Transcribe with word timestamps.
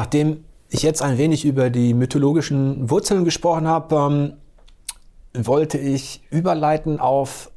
nachdem 0.00 0.44
ich 0.70 0.82
jetzt 0.82 1.02
ein 1.02 1.18
wenig 1.18 1.44
über 1.44 1.68
die 1.68 1.92
mythologischen 1.92 2.88
Wurzeln 2.88 3.26
gesprochen 3.26 3.68
habe, 3.68 3.94
ähm, 5.34 5.44
wollte 5.44 5.76
ich 5.76 6.22
überleiten 6.30 6.98
auf 6.98 7.50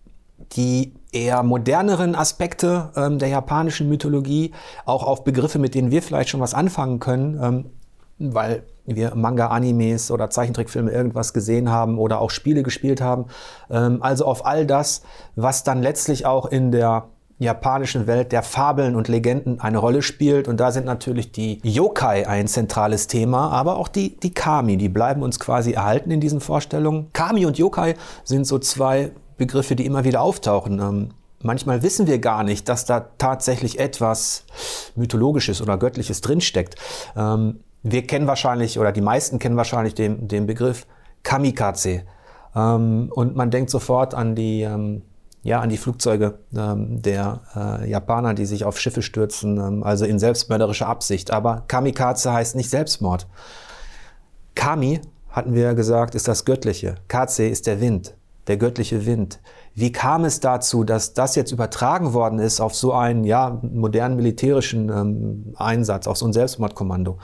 die 0.51 0.93
eher 1.13 1.41
moderneren 1.43 2.15
Aspekte 2.15 2.91
ähm, 2.97 3.17
der 3.17 3.29
japanischen 3.29 3.87
Mythologie, 3.87 4.51
auch 4.83 5.03
auf 5.03 5.23
Begriffe, 5.23 5.57
mit 5.57 5.73
denen 5.73 5.89
wir 5.89 6.01
vielleicht 6.01 6.27
schon 6.31 6.41
was 6.41 6.53
anfangen 6.53 6.99
können, 6.99 7.39
ähm, 7.41 7.65
weil 8.33 8.63
wir 8.85 9.15
Manga, 9.15 9.47
Animes 9.47 10.11
oder 10.11 10.29
Zeichentrickfilme 10.29 10.91
irgendwas 10.91 11.31
gesehen 11.31 11.69
haben 11.69 11.97
oder 11.97 12.19
auch 12.19 12.29
Spiele 12.29 12.61
gespielt 12.61 12.99
haben. 12.99 13.27
Ähm, 13.69 14.03
also 14.03 14.25
auf 14.25 14.45
all 14.45 14.65
das, 14.65 15.01
was 15.37 15.63
dann 15.63 15.81
letztlich 15.81 16.25
auch 16.25 16.47
in 16.47 16.73
der 16.73 17.05
japanischen 17.43 18.07
Welt 18.07 18.31
der 18.31 18.43
Fabeln 18.43 18.95
und 18.95 19.07
Legenden 19.07 19.59
eine 19.59 19.77
Rolle 19.77 20.01
spielt. 20.01 20.47
Und 20.47 20.59
da 20.59 20.71
sind 20.71 20.85
natürlich 20.85 21.31
die 21.31 21.59
Yokai 21.63 22.27
ein 22.27 22.47
zentrales 22.47 23.07
Thema, 23.07 23.49
aber 23.51 23.77
auch 23.77 23.87
die, 23.87 24.17
die 24.19 24.33
Kami, 24.33 24.77
die 24.77 24.89
bleiben 24.89 25.21
uns 25.21 25.39
quasi 25.39 25.73
erhalten 25.73 26.11
in 26.11 26.19
diesen 26.19 26.41
Vorstellungen. 26.41 27.09
Kami 27.13 27.45
und 27.45 27.57
Yokai 27.57 27.95
sind 28.23 28.47
so 28.47 28.59
zwei 28.59 29.11
Begriffe, 29.37 29.75
die 29.75 29.85
immer 29.85 30.03
wieder 30.03 30.21
auftauchen. 30.21 30.79
Ähm, 30.79 31.09
manchmal 31.41 31.83
wissen 31.83 32.07
wir 32.07 32.19
gar 32.19 32.43
nicht, 32.43 32.69
dass 32.69 32.85
da 32.85 33.07
tatsächlich 33.17 33.79
etwas 33.79 34.45
Mythologisches 34.95 35.61
oder 35.61 35.77
Göttliches 35.77 36.21
drinsteckt. 36.21 36.75
Ähm, 37.15 37.59
wir 37.83 38.07
kennen 38.07 38.27
wahrscheinlich, 38.27 38.79
oder 38.79 38.91
die 38.91 39.01
meisten 39.01 39.39
kennen 39.39 39.57
wahrscheinlich 39.57 39.93
den, 39.93 40.27
den 40.27 40.47
Begriff 40.47 40.87
Kamikaze. 41.23 42.03
Ähm, 42.55 43.11
und 43.13 43.35
man 43.35 43.51
denkt 43.51 43.69
sofort 43.69 44.13
an 44.13 44.35
die, 44.35 44.61
ja, 45.43 45.59
an 45.59 45.69
die 45.69 45.77
Flugzeuge 45.77 46.39
ähm, 46.55 47.01
der 47.01 47.41
äh, 47.55 47.89
Japaner, 47.89 48.33
die 48.33 48.45
sich 48.45 48.63
auf 48.63 48.79
Schiffe 48.79 49.01
stürzen, 49.01 49.57
ähm, 49.57 49.83
also 49.83 50.05
in 50.05 50.17
selbstmörderischer 50.17 50.87
Absicht. 50.87 51.31
Aber 51.31 51.63
Kamikaze 51.67 52.31
heißt 52.31 52.55
nicht 52.55 52.69
Selbstmord. 52.69 53.27
Kami, 54.55 55.01
hatten 55.29 55.53
wir 55.53 55.63
ja 55.63 55.73
gesagt, 55.73 56.15
ist 56.15 56.27
das 56.27 56.45
Göttliche. 56.45 56.95
Kaze 57.09 57.45
ist 57.45 57.67
der 57.67 57.81
Wind, 57.81 58.15
der 58.47 58.57
göttliche 58.57 59.05
Wind. 59.05 59.41
Wie 59.75 59.91
kam 59.91 60.23
es 60.23 60.39
dazu, 60.39 60.83
dass 60.83 61.13
das 61.13 61.35
jetzt 61.35 61.51
übertragen 61.51 62.13
worden 62.13 62.39
ist 62.39 62.61
auf 62.61 62.75
so 62.75 62.93
einen 62.93 63.23
ja, 63.23 63.59
modernen 63.63 64.15
militärischen 64.15 64.89
ähm, 64.89 65.53
Einsatz, 65.57 66.07
auf 66.07 66.17
so 66.17 66.27
ein 66.27 66.33
Selbstmordkommando? 66.33 67.17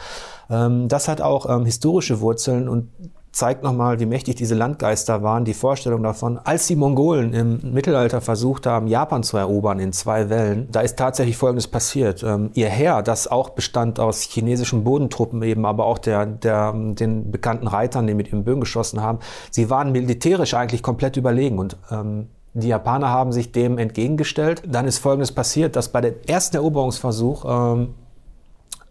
Ähm, 0.49 0.87
das 0.87 1.07
hat 1.07 1.21
auch 1.21 1.47
ähm, 1.47 1.65
historische 1.65 2.19
Wurzeln 2.19 2.67
und 2.67 2.89
zeigt 3.31 3.63
nochmal, 3.63 3.99
wie 3.99 4.05
mächtig 4.05 4.35
diese 4.35 4.55
Landgeister 4.55 5.21
waren, 5.21 5.45
die 5.45 5.53
Vorstellung 5.53 6.03
davon, 6.03 6.39
als 6.39 6.67
die 6.67 6.75
Mongolen 6.75 7.33
im 7.33 7.59
Mittelalter 7.73 8.21
versucht 8.21 8.65
haben, 8.65 8.87
Japan 8.87 9.23
zu 9.23 9.37
erobern 9.37 9.79
in 9.79 9.93
zwei 9.93 10.29
Wellen, 10.29 10.67
da 10.71 10.81
ist 10.81 10.97
tatsächlich 10.97 11.37
Folgendes 11.37 11.67
passiert. 11.67 12.23
Ähm, 12.23 12.49
ihr 12.53 12.69
Heer, 12.69 13.01
das 13.01 13.27
auch 13.27 13.49
bestand 13.49 13.99
aus 13.99 14.21
chinesischen 14.21 14.83
Bodentruppen 14.83 15.41
eben, 15.43 15.65
aber 15.65 15.85
auch 15.85 15.99
der, 15.99 16.25
der, 16.25 16.73
den 16.73 17.31
bekannten 17.31 17.67
Reitern, 17.67 18.07
die 18.07 18.13
mit 18.13 18.27
ihren 18.27 18.43
Bögen 18.43 18.61
geschossen 18.61 19.01
haben, 19.01 19.19
sie 19.51 19.69
waren 19.69 19.91
militärisch 19.91 20.53
eigentlich 20.53 20.81
komplett 20.81 21.17
überlegen 21.17 21.59
und 21.59 21.77
ähm, 21.91 22.27
die 22.53 22.69
Japaner 22.69 23.09
haben 23.09 23.31
sich 23.31 23.51
dem 23.51 23.77
entgegengestellt. 23.77 24.63
Dann 24.65 24.87
ist 24.87 24.97
Folgendes 24.97 25.31
passiert, 25.31 25.75
dass 25.75 25.89
bei 25.89 26.01
dem 26.01 26.15
ersten 26.25 26.55
Eroberungsversuch 26.55 27.45
ähm, 27.47 27.93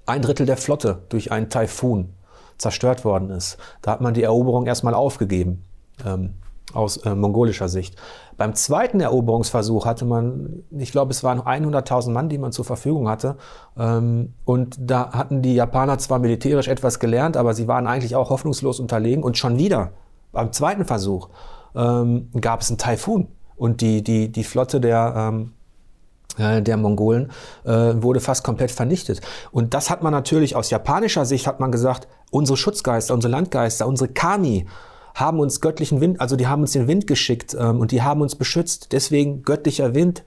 ein 0.06 0.22
Drittel 0.22 0.46
der 0.46 0.56
Flotte 0.56 1.02
durch 1.08 1.32
einen 1.32 1.50
Taifun 1.50 2.10
zerstört 2.58 3.04
worden 3.04 3.30
ist. 3.30 3.56
Da 3.82 3.92
hat 3.92 4.00
man 4.00 4.14
die 4.14 4.22
Eroberung 4.22 4.66
erstmal 4.66 4.94
aufgegeben, 4.94 5.62
ähm, 6.04 6.34
aus 6.74 6.98
äh, 6.98 7.14
mongolischer 7.14 7.68
Sicht. 7.68 7.96
Beim 8.36 8.54
zweiten 8.54 9.00
Eroberungsversuch 9.00 9.86
hatte 9.86 10.04
man, 10.04 10.62
ich 10.70 10.92
glaube, 10.92 11.12
es 11.12 11.24
waren 11.24 11.40
100.000 11.40 12.10
Mann, 12.10 12.28
die 12.28 12.38
man 12.38 12.52
zur 12.52 12.64
Verfügung 12.64 13.08
hatte. 13.08 13.36
Ähm, 13.76 14.34
und 14.44 14.76
da 14.78 15.12
hatten 15.12 15.42
die 15.42 15.54
Japaner 15.54 15.98
zwar 15.98 16.18
militärisch 16.18 16.68
etwas 16.68 17.00
gelernt, 17.00 17.36
aber 17.36 17.54
sie 17.54 17.66
waren 17.68 17.86
eigentlich 17.86 18.14
auch 18.14 18.30
hoffnungslos 18.30 18.80
unterlegen. 18.80 19.24
Und 19.24 19.38
schon 19.38 19.58
wieder, 19.58 19.92
beim 20.30 20.52
zweiten 20.52 20.84
Versuch, 20.84 21.30
ähm, 21.74 22.30
gab 22.40 22.60
es 22.60 22.70
einen 22.70 22.78
Taifun. 22.78 23.28
Und 23.56 23.80
die, 23.80 24.04
die, 24.04 24.30
die 24.30 24.44
Flotte 24.44 24.80
der, 24.80 25.14
ähm, 25.16 25.52
äh, 26.38 26.62
der 26.62 26.76
Mongolen 26.76 27.32
äh, 27.64 27.70
wurde 27.96 28.20
fast 28.20 28.44
komplett 28.44 28.70
vernichtet. 28.70 29.20
Und 29.50 29.74
das 29.74 29.90
hat 29.90 30.02
man 30.02 30.12
natürlich 30.12 30.54
aus 30.54 30.70
japanischer 30.70 31.24
Sicht 31.24 31.46
hat 31.46 31.58
man 31.58 31.72
gesagt, 31.72 32.06
unsere 32.30 32.56
Schutzgeister, 32.56 33.14
unsere 33.14 33.30
Landgeister, 33.30 33.86
unsere 33.86 34.10
Kami 34.10 34.66
haben 35.14 35.40
uns 35.40 35.60
göttlichen 35.60 36.00
Wind, 36.00 36.20
also 36.20 36.36
die 36.36 36.46
haben 36.46 36.62
uns 36.62 36.72
den 36.72 36.86
Wind 36.86 37.06
geschickt 37.06 37.56
ähm, 37.58 37.80
und 37.80 37.90
die 37.90 38.02
haben 38.02 38.20
uns 38.20 38.36
beschützt. 38.36 38.92
Deswegen 38.92 39.42
göttlicher 39.42 39.94
Wind, 39.94 40.24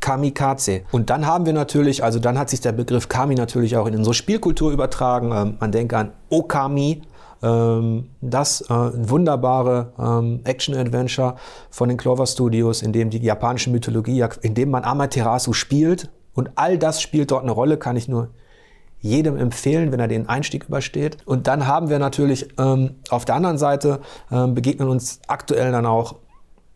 Kamikaze. 0.00 0.82
Und 0.90 1.10
dann 1.10 1.26
haben 1.26 1.46
wir 1.46 1.52
natürlich, 1.52 2.04
also 2.04 2.18
dann 2.18 2.38
hat 2.38 2.50
sich 2.50 2.60
der 2.60 2.72
Begriff 2.72 3.08
Kami 3.08 3.34
natürlich 3.34 3.76
auch 3.76 3.86
in 3.86 3.96
unsere 3.96 4.14
Spielkultur 4.14 4.72
übertragen. 4.72 5.32
Ähm, 5.32 5.56
man 5.60 5.72
denkt 5.72 5.94
an 5.94 6.12
Okami, 6.28 7.02
ähm, 7.42 8.08
das 8.20 8.62
äh, 8.62 8.68
wunderbare 8.70 9.92
ähm, 9.98 10.40
Action-Adventure 10.44 11.36
von 11.70 11.88
den 11.88 11.98
Clover 11.98 12.26
Studios, 12.26 12.82
in 12.82 12.92
dem 12.92 13.10
die 13.10 13.18
japanische 13.18 13.70
Mythologie, 13.70 14.24
in 14.42 14.54
dem 14.54 14.70
man 14.70 14.84
Amaterasu 14.84 15.52
spielt. 15.52 16.10
Und 16.34 16.50
all 16.54 16.78
das 16.78 17.02
spielt 17.02 17.30
dort 17.30 17.42
eine 17.42 17.52
Rolle, 17.52 17.76
kann 17.76 17.96
ich 17.96 18.08
nur 18.08 18.28
jedem 19.02 19.36
empfehlen, 19.36 19.92
wenn 19.92 20.00
er 20.00 20.08
den 20.08 20.28
Einstieg 20.28 20.64
übersteht. 20.64 21.18
Und 21.26 21.46
dann 21.46 21.66
haben 21.66 21.90
wir 21.90 21.98
natürlich 21.98 22.48
ähm, 22.58 22.94
auf 23.10 23.24
der 23.24 23.34
anderen 23.34 23.58
Seite 23.58 24.00
ähm, 24.30 24.54
begegnen 24.54 24.88
uns 24.88 25.20
aktuell 25.26 25.72
dann 25.72 25.84
auch 25.84 26.16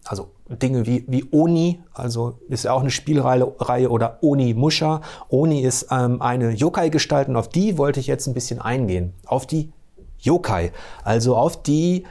also 0.08 0.30
Dinge 0.48 0.86
wie, 0.86 1.04
wie 1.08 1.24
Oni, 1.32 1.80
also 1.92 2.38
ist 2.48 2.64
ja 2.64 2.72
auch 2.72 2.80
eine 2.80 2.90
Spielreihe 2.90 3.90
oder 3.90 4.18
Oni 4.22 4.54
Musha. 4.54 5.00
Oni 5.28 5.62
ist 5.62 5.88
ähm, 5.90 6.22
eine 6.22 6.50
Yokai-Gestalt 6.50 7.28
und 7.28 7.36
auf 7.36 7.48
die 7.48 7.78
wollte 7.78 7.98
ich 7.98 8.06
jetzt 8.06 8.26
ein 8.26 8.34
bisschen 8.34 8.60
eingehen. 8.60 9.12
Auf 9.26 9.46
die 9.46 9.72
Yokai, 10.20 10.72
also 11.04 11.36
auf 11.36 11.62
die 11.62 12.04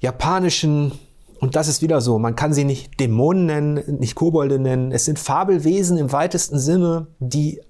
japanischen, 0.00 0.92
und 1.40 1.56
das 1.56 1.68
ist 1.68 1.82
wieder 1.82 2.00
so, 2.00 2.18
man 2.18 2.36
kann 2.36 2.52
sie 2.52 2.64
nicht 2.64 2.98
Dämonen 2.98 3.46
nennen, 3.46 3.98
nicht 3.98 4.14
Kobolde 4.14 4.58
nennen, 4.58 4.92
es 4.92 5.04
sind 5.04 5.18
Fabelwesen 5.18 5.98
im 5.98 6.12
weitesten 6.12 6.58
Sinne, 6.58 7.06
die, 7.20 7.60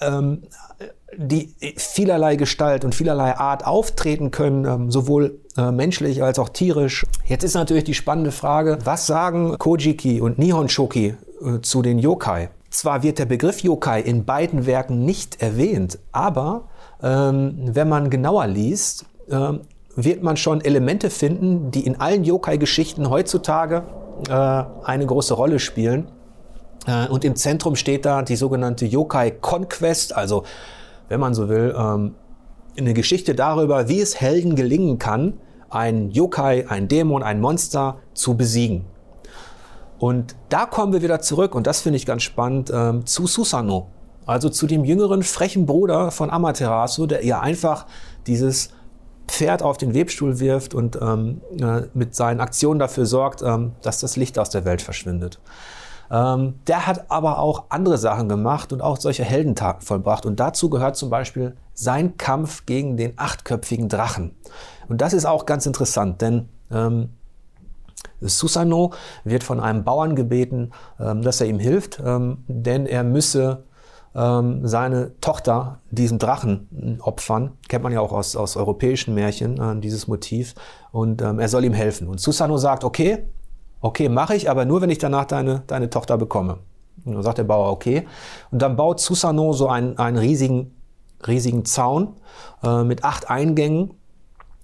ähm, 0.00 0.42
die 1.16 1.54
vielerlei 1.76 2.36
Gestalt 2.36 2.84
und 2.84 2.94
vielerlei 2.94 3.36
Art 3.36 3.66
auftreten 3.66 4.30
können, 4.30 4.64
ähm, 4.64 4.90
sowohl 4.90 5.40
äh, 5.56 5.70
menschlich 5.72 6.22
als 6.22 6.38
auch 6.38 6.50
tierisch. 6.50 7.06
Jetzt 7.24 7.44
ist 7.44 7.54
natürlich 7.54 7.84
die 7.84 7.94
spannende 7.94 8.30
Frage, 8.30 8.78
was 8.84 9.06
sagen 9.06 9.56
Kojiki 9.58 10.20
und 10.20 10.38
Nihon 10.38 10.68
Shoki 10.68 11.14
äh, 11.42 11.60
zu 11.62 11.82
den 11.82 11.98
Yokai? 11.98 12.50
Zwar 12.70 13.02
wird 13.02 13.18
der 13.18 13.24
Begriff 13.24 13.60
Yokai 13.60 14.00
in 14.00 14.24
beiden 14.26 14.66
Werken 14.66 15.04
nicht 15.04 15.40
erwähnt, 15.40 15.98
aber 16.12 16.68
ähm, 17.02 17.54
wenn 17.62 17.88
man 17.88 18.10
genauer 18.10 18.46
liest, 18.46 19.06
ähm, 19.30 19.60
wird 19.96 20.22
man 20.22 20.36
schon 20.36 20.60
Elemente 20.60 21.10
finden, 21.10 21.70
die 21.70 21.86
in 21.86 21.98
allen 22.00 22.22
Yokai-Geschichten 22.22 23.10
heutzutage 23.10 23.82
äh, 24.28 24.32
eine 24.84 25.06
große 25.06 25.34
Rolle 25.34 25.58
spielen. 25.58 26.08
Äh, 26.86 27.08
und 27.08 27.24
im 27.24 27.36
Zentrum 27.36 27.76
steht 27.76 28.04
da 28.04 28.22
die 28.22 28.36
sogenannte 28.36 28.86
Yokai 28.86 29.30
Conquest, 29.30 30.16
also 30.16 30.44
wenn 31.08 31.20
man 31.20 31.34
so 31.34 31.48
will, 31.48 31.74
ähm, 31.76 32.14
eine 32.76 32.94
Geschichte 32.94 33.34
darüber, 33.34 33.88
wie 33.88 34.00
es 34.00 34.20
Helden 34.20 34.54
gelingen 34.54 34.98
kann, 34.98 35.34
ein 35.70 36.10
Yokai, 36.10 36.66
ein 36.68 36.88
Dämon, 36.88 37.22
ein 37.22 37.40
Monster 37.40 37.98
zu 38.14 38.36
besiegen. 38.36 38.84
Und 39.98 40.36
da 40.48 40.64
kommen 40.64 40.92
wir 40.92 41.02
wieder 41.02 41.20
zurück, 41.20 41.54
und 41.54 41.66
das 41.66 41.80
finde 41.80 41.96
ich 41.96 42.06
ganz 42.06 42.22
spannend, 42.22 42.70
ähm, 42.72 43.04
zu 43.04 43.26
Susano. 43.26 43.88
Also 44.26 44.48
zu 44.48 44.66
dem 44.66 44.84
jüngeren, 44.84 45.22
frechen 45.22 45.66
Bruder 45.66 46.10
von 46.10 46.30
Amaterasu, 46.30 47.06
der 47.06 47.22
ihr 47.22 47.40
einfach 47.40 47.86
dieses 48.26 48.70
Pferd 49.26 49.62
auf 49.62 49.78
den 49.78 49.94
Webstuhl 49.94 50.38
wirft 50.38 50.74
und 50.74 50.98
ähm, 51.00 51.40
äh, 51.58 51.82
mit 51.94 52.14
seinen 52.14 52.40
Aktionen 52.40 52.78
dafür 52.78 53.06
sorgt, 53.06 53.42
dass 53.82 54.00
das 54.00 54.16
Licht 54.16 54.38
aus 54.38 54.50
der 54.50 54.64
Welt 54.64 54.82
verschwindet. 54.82 55.40
Ähm, 56.10 56.54
der 56.66 56.86
hat 56.86 57.10
aber 57.10 57.38
auch 57.38 57.64
andere 57.68 57.98
Sachen 57.98 58.28
gemacht 58.28 58.72
und 58.72 58.80
auch 58.80 58.96
solche 58.96 59.24
Heldentaten 59.24 59.82
vollbracht. 59.82 60.26
Und 60.26 60.40
dazu 60.40 60.70
gehört 60.70 60.96
zum 60.96 61.10
Beispiel 61.10 61.56
sein 61.74 62.16
Kampf 62.16 62.66
gegen 62.66 62.96
den 62.96 63.12
achtköpfigen 63.16 63.88
Drachen. 63.88 64.34
Und 64.88 65.00
das 65.00 65.12
ist 65.12 65.26
auch 65.26 65.46
ganz 65.46 65.66
interessant, 65.66 66.22
denn 66.22 66.48
ähm, 66.70 67.10
Susano 68.20 68.92
wird 69.24 69.44
von 69.44 69.60
einem 69.60 69.84
Bauern 69.84 70.16
gebeten, 70.16 70.70
ähm, 70.98 71.22
dass 71.22 71.40
er 71.40 71.46
ihm 71.46 71.58
hilft, 71.58 72.00
ähm, 72.04 72.44
denn 72.48 72.86
er 72.86 73.04
müsse 73.04 73.64
ähm, 74.14 74.66
seine 74.66 75.18
Tochter 75.20 75.80
diesem 75.90 76.18
Drachen 76.18 76.98
opfern. 77.02 77.52
Kennt 77.68 77.84
man 77.84 77.92
ja 77.92 78.00
auch 78.00 78.12
aus, 78.12 78.34
aus 78.36 78.56
europäischen 78.56 79.14
Märchen, 79.14 79.60
äh, 79.60 79.80
dieses 79.80 80.08
Motiv. 80.08 80.54
Und 80.90 81.22
ähm, 81.22 81.38
er 81.38 81.48
soll 81.48 81.64
ihm 81.64 81.74
helfen. 81.74 82.08
Und 82.08 82.20
Susano 82.20 82.56
sagt, 82.56 82.84
okay, 82.84 83.28
okay, 83.80 84.08
mache 84.08 84.34
ich, 84.34 84.50
aber 84.50 84.64
nur, 84.64 84.80
wenn 84.80 84.90
ich 84.90 84.98
danach 84.98 85.24
deine, 85.24 85.62
deine 85.66 85.90
Tochter 85.90 86.18
bekomme. 86.18 86.58
Und 87.04 87.14
dann 87.14 87.22
sagt 87.22 87.38
der 87.38 87.44
Bauer, 87.44 87.70
okay. 87.70 88.06
Und 88.50 88.62
dann 88.62 88.76
baut 88.76 89.00
Susano 89.00 89.52
so 89.52 89.68
einen, 89.68 89.98
einen 89.98 90.18
riesigen, 90.18 90.74
riesigen 91.26 91.64
Zaun 91.64 92.16
äh, 92.62 92.84
mit 92.84 93.04
acht 93.04 93.30
Eingängen 93.30 93.94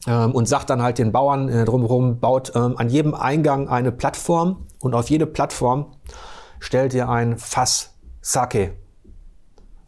ähm, 0.06 0.32
und 0.32 0.48
sagt 0.48 0.70
dann 0.70 0.82
halt 0.82 0.98
den 0.98 1.12
Bauern 1.12 1.48
äh, 1.48 1.64
drumherum, 1.64 2.18
baut 2.18 2.52
ähm, 2.54 2.74
an 2.76 2.88
jedem 2.88 3.14
Eingang 3.14 3.68
eine 3.68 3.92
Plattform 3.92 4.66
und 4.80 4.94
auf 4.94 5.08
jede 5.08 5.26
Plattform 5.26 5.86
stellt 6.58 6.94
ihr 6.94 7.08
ein 7.08 7.38
Fass 7.38 7.94
Sake 8.20 8.72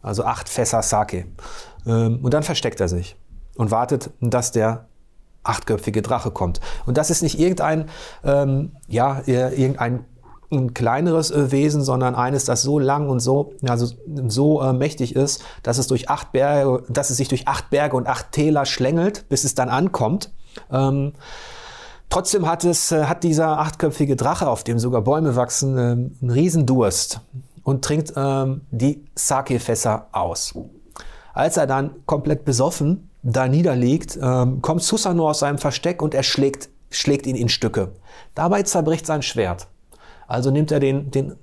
also 0.07 0.23
acht 0.23 0.49
Fässer 0.49 0.81
Sake. 0.81 1.25
Ähm, 1.85 2.19
und 2.23 2.33
dann 2.33 2.43
versteckt 2.43 2.79
er 2.79 2.87
sich 2.87 3.15
und 3.55 3.71
wartet, 3.71 4.11
dass 4.21 4.51
der 4.51 4.87
achtköpfige 5.43 6.01
Drache 6.01 6.31
kommt. 6.31 6.59
Und 6.85 6.97
das 6.97 7.09
ist 7.09 7.21
nicht 7.21 7.39
irgendein, 7.39 7.89
ähm, 8.23 8.71
ja, 8.87 9.21
irgendein 9.25 10.05
ein 10.51 10.73
kleineres 10.73 11.31
äh, 11.31 11.51
Wesen, 11.51 11.83
sondern 11.83 12.15
eines, 12.15 12.45
das 12.45 12.61
so 12.61 12.79
lang 12.79 13.09
und 13.09 13.19
so, 13.19 13.53
also 13.67 13.93
so 14.27 14.61
äh, 14.61 14.73
mächtig 14.73 15.15
ist, 15.15 15.43
dass 15.63 15.77
es 15.77 15.87
durch 15.87 16.09
acht 16.09 16.31
Berge, 16.31 16.83
dass 16.89 17.09
es 17.09 17.17
sich 17.17 17.27
durch 17.27 17.47
acht 17.47 17.69
Berge 17.69 17.95
und 17.97 18.07
acht 18.07 18.31
Täler 18.31 18.65
schlängelt, 18.65 19.27
bis 19.29 19.43
es 19.43 19.55
dann 19.55 19.69
ankommt. 19.69 20.31
Ähm, 20.71 21.13
trotzdem 22.09 22.47
hat 22.47 22.63
es, 22.63 22.91
äh, 22.91 23.05
hat 23.05 23.23
dieser 23.23 23.59
achtköpfige 23.59 24.15
Drache, 24.15 24.47
auf 24.47 24.63
dem 24.63 24.79
sogar 24.79 25.01
Bäume 25.01 25.35
wachsen, 25.35 25.77
äh, 25.77 25.81
einen 25.81 26.29
Riesendurst 26.29 27.19
und 27.63 27.83
trinkt 27.83 28.13
ähm, 28.15 28.61
die 28.71 29.05
Sake-Fässer 29.15 30.07
aus. 30.13 30.55
Als 31.33 31.57
er 31.57 31.67
dann 31.67 31.91
komplett 32.05 32.45
besoffen 32.45 33.09
da 33.33 33.47
niederliegt, 33.47 34.17
ähm, 34.21 34.61
kommt 34.61 34.83
Susanoo 34.83 35.27
aus 35.27 35.39
seinem 35.39 35.57
Versteck 35.57 36.01
und 36.01 36.13
er 36.13 36.23
schlägt, 36.23 36.69
schlägt 36.89 37.27
ihn 37.27 37.35
in 37.35 37.49
Stücke. 37.49 37.91
Dabei 38.35 38.63
zerbricht 38.63 39.05
sein 39.05 39.21
Schwert. 39.21 39.67
Also 40.27 40.49
nimmt 40.49 40.71
er 40.71 40.79
den, 40.79 41.11
den 41.11 41.35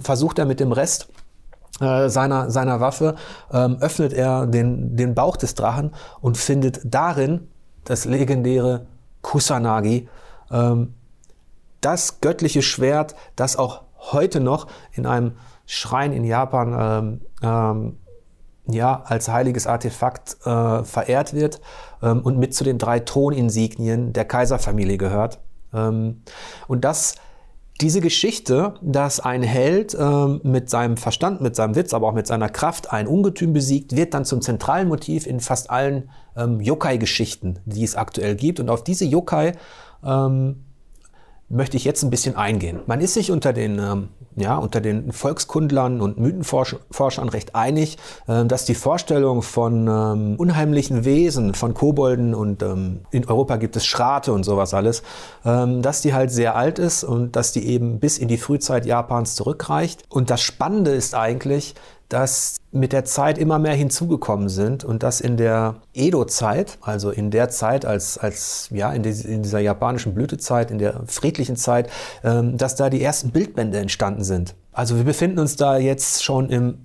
versucht 0.00 0.38
er 0.38 0.46
mit 0.46 0.58
dem 0.58 0.72
Rest 0.72 1.08
äh, 1.80 2.08
seiner, 2.08 2.50
seiner 2.50 2.80
Waffe, 2.80 3.14
ähm, 3.52 3.76
öffnet 3.80 4.12
er 4.14 4.46
den, 4.46 4.96
den 4.96 5.14
Bauch 5.14 5.36
des 5.36 5.54
Drachen 5.54 5.92
und 6.20 6.38
findet 6.38 6.80
darin 6.84 7.48
das 7.84 8.04
legendäre 8.04 8.86
Kusanagi, 9.22 10.08
ähm, 10.50 10.94
das 11.80 12.20
göttliche 12.20 12.62
Schwert, 12.62 13.14
das 13.36 13.56
auch 13.56 13.82
heute 14.12 14.40
noch 14.40 14.66
in 14.92 15.06
einem 15.06 15.32
Schrein 15.66 16.12
in 16.12 16.24
Japan 16.24 16.74
ähm, 16.78 17.20
ähm, 17.42 17.98
ja, 18.68 19.02
als 19.04 19.28
heiliges 19.28 19.66
Artefakt 19.66 20.36
äh, 20.44 20.82
verehrt 20.84 21.34
wird 21.34 21.60
ähm, 22.02 22.20
und 22.22 22.38
mit 22.38 22.54
zu 22.54 22.64
den 22.64 22.78
drei 22.78 23.00
Throninsignien 23.00 24.12
der 24.12 24.24
Kaiserfamilie 24.24 24.98
gehört. 24.98 25.38
Ähm, 25.72 26.22
und 26.66 26.84
das 26.84 27.16
diese 27.80 28.00
Geschichte, 28.00 28.74
dass 28.80 29.20
ein 29.20 29.42
Held 29.42 29.94
äh, 29.94 30.26
mit 30.42 30.70
seinem 30.70 30.96
Verstand, 30.96 31.42
mit 31.42 31.56
seinem 31.56 31.74
Witz, 31.74 31.92
aber 31.92 32.08
auch 32.08 32.14
mit 32.14 32.26
seiner 32.26 32.48
Kraft 32.48 32.90
ein 32.90 33.06
Ungetüm 33.06 33.52
besiegt, 33.52 33.94
wird 33.94 34.14
dann 34.14 34.24
zum 34.24 34.40
zentralen 34.40 34.88
Motiv 34.88 35.26
in 35.26 35.40
fast 35.40 35.70
allen 35.70 36.08
ähm, 36.36 36.60
Yokai-Geschichten, 36.60 37.58
die 37.66 37.84
es 37.84 37.94
aktuell 37.94 38.34
gibt. 38.34 38.60
Und 38.60 38.70
auf 38.70 38.82
diese 38.82 39.04
Yokai 39.04 39.52
ähm, 40.02 40.64
möchte 41.48 41.76
ich 41.76 41.84
jetzt 41.84 42.02
ein 42.02 42.10
bisschen 42.10 42.36
eingehen. 42.36 42.80
Man 42.86 43.00
ist 43.00 43.14
sich 43.14 43.30
unter 43.30 43.52
den, 43.52 43.78
ähm, 43.78 44.08
ja, 44.34 44.56
unter 44.56 44.80
den 44.80 45.12
Volkskundlern 45.12 46.00
und 46.00 46.18
Mythenforschern 46.18 47.28
recht 47.28 47.54
einig, 47.54 47.98
äh, 48.26 48.44
dass 48.44 48.64
die 48.64 48.74
Vorstellung 48.74 49.42
von 49.42 49.86
ähm, 49.86 50.34
unheimlichen 50.36 51.04
Wesen, 51.04 51.54
von 51.54 51.72
Kobolden 51.72 52.34
und 52.34 52.62
ähm, 52.62 53.00
in 53.12 53.26
Europa 53.26 53.56
gibt 53.56 53.76
es 53.76 53.86
Schrate 53.86 54.32
und 54.32 54.44
sowas 54.44 54.74
alles, 54.74 55.02
ähm, 55.44 55.82
dass 55.82 56.00
die 56.00 56.14
halt 56.14 56.32
sehr 56.32 56.56
alt 56.56 56.78
ist 56.78 57.04
und 57.04 57.36
dass 57.36 57.52
die 57.52 57.66
eben 57.66 58.00
bis 58.00 58.18
in 58.18 58.28
die 58.28 58.38
Frühzeit 58.38 58.84
Japans 58.84 59.36
zurückreicht. 59.36 60.02
Und 60.08 60.30
das 60.30 60.40
Spannende 60.40 60.90
ist 60.90 61.14
eigentlich, 61.14 61.74
dass 62.08 62.56
mit 62.78 62.92
der 62.92 63.04
Zeit 63.04 63.38
immer 63.38 63.58
mehr 63.58 63.74
hinzugekommen 63.74 64.48
sind 64.48 64.84
und 64.84 65.02
dass 65.02 65.20
in 65.20 65.36
der 65.36 65.76
Edo-Zeit, 65.94 66.78
also 66.80 67.10
in 67.10 67.30
der 67.30 67.48
Zeit 67.48 67.84
als, 67.84 68.18
als 68.18 68.68
ja, 68.70 68.92
in, 68.92 69.02
die, 69.02 69.10
in, 69.10 69.42
dieser 69.42 69.60
japanischen 69.60 70.14
Blütezeit, 70.14 70.70
in 70.70 70.78
der 70.78 71.02
friedlichen 71.06 71.56
Zeit, 71.56 71.90
ähm, 72.24 72.56
dass 72.56 72.76
da 72.76 72.90
die 72.90 73.02
ersten 73.02 73.30
Bildbände 73.30 73.78
entstanden 73.78 74.24
sind. 74.24 74.54
Also 74.72 74.96
wir 74.96 75.04
befinden 75.04 75.38
uns 75.38 75.56
da 75.56 75.78
jetzt 75.78 76.22
schon 76.22 76.50
im 76.50 76.78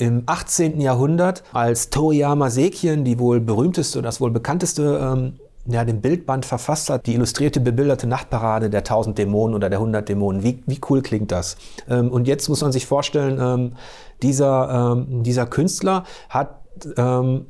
im 0.00 0.22
18. 0.26 0.80
Jahrhundert, 0.80 1.42
als 1.52 1.90
Toriyama 1.90 2.50
Sekien, 2.50 3.04
die 3.04 3.18
wohl 3.18 3.40
berühmteste 3.40 4.00
das 4.00 4.20
wohl 4.20 4.30
bekannteste 4.30 5.00
ähm, 5.02 5.40
ja, 5.70 5.84
den 5.84 6.00
Bildband 6.00 6.46
verfasst 6.46 6.88
hat, 6.88 7.06
die 7.06 7.14
illustrierte, 7.14 7.60
bebilderte 7.60 8.06
Nachtparade 8.06 8.70
der 8.70 8.80
1000 8.80 9.18
Dämonen 9.18 9.54
oder 9.54 9.68
der 9.68 9.78
100 9.78 10.08
Dämonen. 10.08 10.42
Wie, 10.42 10.62
wie 10.66 10.80
cool 10.88 11.02
klingt 11.02 11.30
das? 11.30 11.58
Ähm, 11.88 12.10
und 12.10 12.26
jetzt 12.26 12.48
muss 12.48 12.62
man 12.62 12.72
sich 12.72 12.86
vorstellen, 12.86 13.38
ähm, 13.38 13.76
dieser, 14.22 14.94
ähm, 14.96 15.22
dieser 15.22 15.44
Künstler 15.44 16.04
hat 16.30 16.62
ähm, 16.96 17.46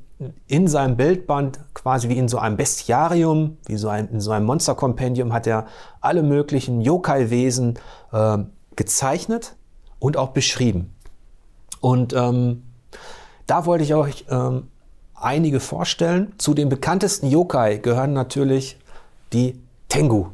in 0.48 0.66
seinem 0.66 0.96
Bildband 0.96 1.60
quasi 1.74 2.08
wie 2.08 2.18
in 2.18 2.26
so 2.26 2.38
einem 2.38 2.56
Bestiarium, 2.56 3.56
wie 3.66 3.76
so 3.76 3.88
ein, 3.88 4.08
in 4.08 4.20
so 4.20 4.32
einem 4.32 4.46
Monsterkompendium 4.46 5.32
hat 5.32 5.46
er 5.46 5.66
alle 6.00 6.24
möglichen 6.24 6.80
Yokai-Wesen 6.80 7.78
äh, 8.12 8.38
gezeichnet 8.74 9.54
und 10.00 10.16
auch 10.16 10.30
beschrieben. 10.30 10.92
Und 11.80 12.14
ähm, 12.14 12.64
da 13.46 13.64
wollte 13.64 13.84
ich 13.84 13.94
euch 13.94 14.24
ähm, 14.28 14.68
einige 15.20 15.60
vorstellen. 15.60 16.32
Zu 16.38 16.54
den 16.54 16.68
bekanntesten 16.68 17.28
Yokai 17.28 17.78
gehören 17.78 18.12
natürlich 18.12 18.78
die 19.32 19.60
Tengu. 19.88 20.26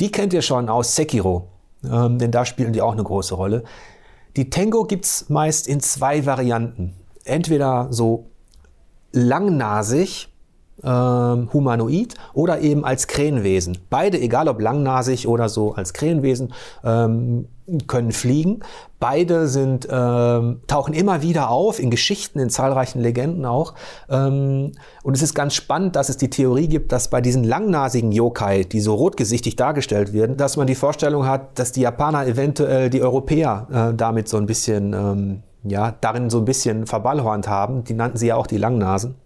Die 0.00 0.10
kennt 0.10 0.32
ihr 0.32 0.42
schon 0.42 0.68
aus 0.68 0.94
Sekiro, 0.94 1.48
ähm, 1.84 2.18
denn 2.18 2.30
da 2.30 2.44
spielen 2.44 2.72
die 2.72 2.82
auch 2.82 2.92
eine 2.92 3.04
große 3.04 3.34
Rolle. 3.34 3.64
Die 4.36 4.50
Tengu 4.50 4.84
gibt's 4.84 5.28
meist 5.28 5.66
in 5.66 5.80
zwei 5.80 6.26
Varianten. 6.26 6.94
Entweder 7.24 7.88
so 7.90 8.26
langnasig, 9.12 10.28
ähm, 10.84 11.48
humanoid 11.52 12.14
oder 12.34 12.60
eben 12.60 12.84
als 12.84 13.06
Krähenwesen. 13.06 13.78
Beide, 13.88 14.20
egal 14.20 14.48
ob 14.48 14.60
langnasig 14.60 15.26
oder 15.26 15.48
so 15.48 15.74
als 15.74 15.94
Krähenwesen, 15.94 16.52
ähm, 16.84 17.48
können 17.86 18.12
fliegen. 18.12 18.60
Beide 18.98 19.48
sind, 19.48 19.86
ähm, 19.90 20.60
tauchen 20.66 20.94
immer 20.94 21.22
wieder 21.22 21.50
auf 21.50 21.78
in 21.78 21.90
Geschichten, 21.90 22.38
in 22.38 22.48
zahlreichen 22.48 23.00
Legenden 23.00 23.44
auch. 23.44 23.74
Ähm, 24.08 24.72
und 25.02 25.16
es 25.16 25.22
ist 25.22 25.34
ganz 25.34 25.54
spannend, 25.54 25.96
dass 25.96 26.08
es 26.08 26.16
die 26.16 26.30
Theorie 26.30 26.68
gibt, 26.68 26.92
dass 26.92 27.08
bei 27.08 27.20
diesen 27.20 27.44
langnasigen 27.44 28.12
Yokai, 28.12 28.64
die 28.64 28.80
so 28.80 28.94
rotgesichtig 28.94 29.56
dargestellt 29.56 30.12
werden, 30.12 30.36
dass 30.36 30.56
man 30.56 30.66
die 30.66 30.74
Vorstellung 30.74 31.26
hat, 31.26 31.58
dass 31.58 31.72
die 31.72 31.82
Japaner 31.82 32.26
eventuell 32.26 32.88
die 32.90 33.02
Europäer 33.02 33.68
äh, 33.92 33.96
damit 33.96 34.28
so 34.28 34.36
ein 34.36 34.46
bisschen, 34.46 34.92
ähm, 34.92 35.42
ja, 35.64 35.94
darin 36.00 36.30
so 36.30 36.38
ein 36.38 36.44
bisschen 36.44 36.86
verballhornt 36.86 37.48
haben. 37.48 37.84
Die 37.84 37.94
nannten 37.94 38.16
sie 38.16 38.28
ja 38.28 38.36
auch 38.36 38.46
die 38.46 38.58
Langnasen. 38.58 39.16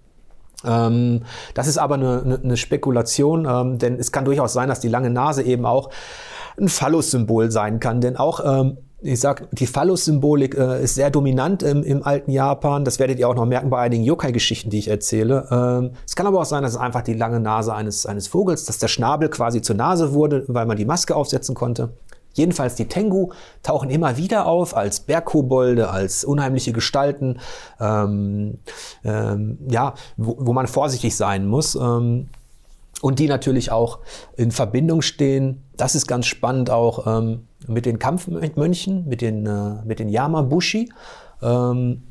Ähm, 0.65 1.23
das 1.55 1.67
ist 1.67 1.79
aber 1.79 1.95
eine, 1.95 2.41
eine 2.43 2.57
Spekulation, 2.57 3.47
ähm, 3.49 3.79
denn 3.79 3.99
es 3.99 4.13
kann 4.13 4.25
durchaus 4.25 4.53
sein, 4.53 4.69
dass 4.69 4.81
die 4.81 4.89
lange 4.89 5.11
Nase 5.11 5.43
eben 5.43 5.65
auch 5.65 5.91
ein 6.61 6.69
Phallus-Symbol 6.69 7.51
sein 7.51 7.81
kann. 7.81 8.01
Denn 8.01 8.17
auch, 8.17 8.41
ähm, 8.45 8.79
ich 9.03 9.21
sag, 9.21 9.49
die 9.53 9.67
Phallus-Symbolik 9.67 10.57
äh, 10.57 10.83
ist 10.83 10.95
sehr 10.95 11.11
dominant 11.11 11.63
im, 11.63 11.83
im, 11.83 12.03
alten 12.03 12.31
Japan. 12.31 12.85
Das 12.85 12.99
werdet 12.99 13.19
ihr 13.19 13.29
auch 13.29 13.35
noch 13.35 13.47
merken 13.47 13.71
bei 13.71 13.81
einigen 13.81 14.05
Yokai-Geschichten, 14.05 14.71
die 14.71 14.79
ich 14.79 14.89
erzähle. 14.89 15.47
Ähm, 15.51 15.93
es 16.07 16.17
kann 16.17 16.27
aber 16.27 16.41
auch 16.41 16.45
sein, 16.45 16.63
dass 16.63 16.73
es 16.73 16.79
einfach 16.79 17.03
die 17.03 17.15
lange 17.15 17.41
Nase 17.41 17.75
eines, 17.75 18.07
eines 18.07 18.29
Vogels, 18.29 18.65
dass 18.65 18.79
der 18.79 18.89
Schnabel 18.89 19.31
quasi 19.31 19.63
zur 19.63 19.77
Nase 19.77 20.13
wurde, 20.13 20.45
weil 20.49 20.67
man 20.67 20.77
die 20.77 20.85
Maske 20.85 21.17
aufsetzen 21.17 21.55
konnte. 21.55 21.91
Jedenfalls 22.33 22.77
die 22.77 22.87
Tengu 22.87 23.31
tauchen 23.63 23.91
immer 23.91 24.17
wieder 24.17 24.47
auf 24.47 24.77
als 24.77 25.01
Bergkobolde, 25.01 25.91
als 25.91 26.25
unheimliche 26.25 26.73
Gestalten, 26.73 27.41
ähm, 27.81 28.59
ähm, 29.05 29.59
ja, 29.69 29.95
wo, 30.17 30.37
wo, 30.39 30.53
man 30.53 30.69
vorsichtig 30.69 31.17
sein 31.17 31.47
muss. 31.47 31.75
Ähm, 31.75 32.29
und 33.01 33.19
die 33.19 33.29
natürlich 33.29 33.73
auch 33.73 33.99
in 34.37 34.51
Verbindung 34.51 35.03
stehen. 35.03 35.63
Das 35.77 35.95
ist 35.95 36.07
ganz 36.07 36.27
spannend 36.27 36.71
auch 36.71 37.07
ähm, 37.07 37.47
mit 37.67 37.87
den 37.87 37.99
Kampfmönchen, 37.99 39.09
mit 39.09 39.21
den, 39.21 39.47
äh, 39.47 39.85
mit 39.85 39.99
den 39.99 40.09
Yamabushi. 40.09 40.91
Ähm, 41.43 42.03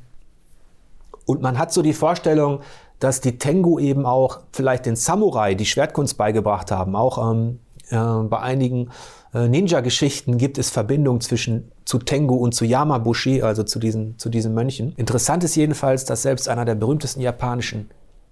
und 1.26 1.42
man 1.42 1.60
hat 1.60 1.72
so 1.72 1.82
die 1.82 1.94
Vorstellung, 1.94 2.62
dass 3.00 3.22
die 3.22 3.38
Tengu 3.38 3.80
eben 3.80 4.06
auch 4.06 4.42
vielleicht 4.52 4.86
den 4.86 4.96
Samurai 4.96 5.56
die 5.56 5.66
Schwertkunst 5.66 6.18
beigebracht 6.18 6.72
haben, 6.72 6.96
auch 6.96 7.32
ähm, 7.32 7.60
äh, 7.90 7.96
bei 7.98 8.40
einigen 8.40 8.90
äh, 9.34 9.48
Ninja-Geschichten 9.48 10.38
gibt 10.38 10.58
es 10.58 10.70
Verbindungen 10.70 11.22
zwischen 11.22 11.72
zu 11.86 12.00
Tengu 12.00 12.36
und 12.36 12.54
zu 12.54 12.66
Yamabushi, 12.66 13.42
also 13.42 13.64
zu 13.64 13.80
diesen, 13.80 14.18
zu 14.18 14.30
diesen 14.30 14.54
Mönchen. 14.54 14.94
Interessant 14.98 15.44
ist 15.44 15.56
jedenfalls, 15.56 16.06
dass 16.06 16.24
selbst 16.24 16.50
einer 16.50 16.66
der 16.66 16.76
berühmtesten 16.76 17.22
japanischen 17.22 17.90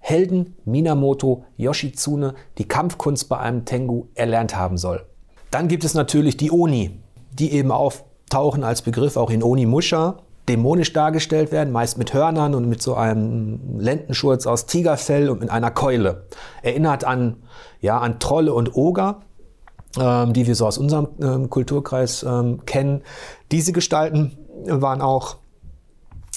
Helden, 0.08 0.56
Minamoto 0.64 1.44
Yoshitsune, 1.58 2.34
die 2.56 2.66
Kampfkunst 2.66 3.28
bei 3.28 3.38
einem 3.38 3.66
Tengu 3.66 4.06
erlernt 4.14 4.56
haben 4.56 4.78
soll. 4.78 5.04
Dann 5.50 5.68
gibt 5.68 5.84
es 5.84 5.92
natürlich 5.92 6.38
die 6.38 6.50
Oni, 6.50 6.98
die 7.30 7.52
eben 7.52 7.70
auftauchen 7.70 8.64
als 8.64 8.80
Begriff 8.80 9.18
auch 9.18 9.28
in 9.28 9.42
Onimusha, 9.42 10.16
dämonisch 10.48 10.94
dargestellt 10.94 11.52
werden, 11.52 11.72
meist 11.72 11.98
mit 11.98 12.14
Hörnern 12.14 12.54
und 12.54 12.70
mit 12.70 12.80
so 12.80 12.94
einem 12.94 13.78
Lendenschurz 13.78 14.46
aus 14.46 14.64
Tigerfell 14.64 15.28
und 15.28 15.40
mit 15.40 15.50
einer 15.50 15.70
Keule. 15.70 16.26
Erinnert 16.62 17.04
an, 17.04 17.36
ja, 17.82 17.98
an 17.98 18.18
Trolle 18.18 18.54
und 18.54 18.74
Oger 18.74 19.20
ähm, 19.98 20.32
die 20.32 20.46
wir 20.46 20.54
so 20.54 20.66
aus 20.66 20.78
unserem 20.78 21.08
ähm, 21.20 21.50
Kulturkreis 21.50 22.22
ähm, 22.22 22.64
kennen. 22.66 23.02
Diese 23.50 23.72
Gestalten 23.72 24.36
waren 24.66 25.00
auch 25.00 25.36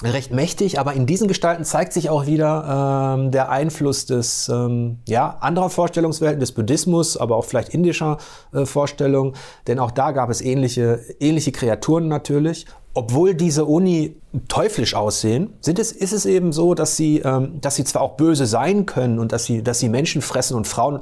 recht 0.03 0.31
mächtig, 0.31 0.79
aber 0.79 0.93
in 0.93 1.05
diesen 1.05 1.27
Gestalten 1.27 1.63
zeigt 1.63 1.93
sich 1.93 2.10
auch 2.10 2.25
wieder 2.25 3.15
ähm, 3.17 3.31
der 3.31 3.50
Einfluss 3.50 4.05
des 4.05 4.50
ähm, 4.50 4.98
ja, 5.08 5.38
anderer 5.39 5.70
Vorstellungswelten, 5.70 6.39
des 6.39 6.51
Buddhismus, 6.51 7.17
aber 7.17 7.36
auch 7.36 7.46
vielleicht 7.46 7.70
indischer 7.70 8.17
äh, 8.53 8.65
Vorstellungen, 8.65 9.34
denn 9.67 9.79
auch 9.79 9.91
da 9.91 10.12
gab 10.12 10.29
es 10.29 10.41
ähnliche, 10.41 11.01
ähnliche 11.20 11.51
Kreaturen 11.51 12.08
natürlich. 12.08 12.65
Obwohl 12.93 13.36
diese 13.36 13.70
Oni 13.70 14.17
teuflisch 14.50 14.96
aussehen, 14.96 15.53
sind 15.62 15.79
es, 15.79 15.93
ist 15.93 16.12
es 16.12 16.25
eben 16.25 16.51
so, 16.51 16.74
dass 16.74 16.98
sie, 16.98 17.20
ähm, 17.20 17.62
dass 17.62 17.77
sie 17.77 17.86
zwar 17.86 18.01
auch 18.01 18.17
böse 18.17 18.46
sein 18.46 18.86
können 18.86 19.17
und 19.17 19.31
dass 19.31 19.46
sie, 19.46 19.63
dass 19.63 19.79
sie 19.79 19.88
Menschen 19.88 20.22
fressen 20.22 20.58
und 20.58 20.67
Frauen. 20.67 21.00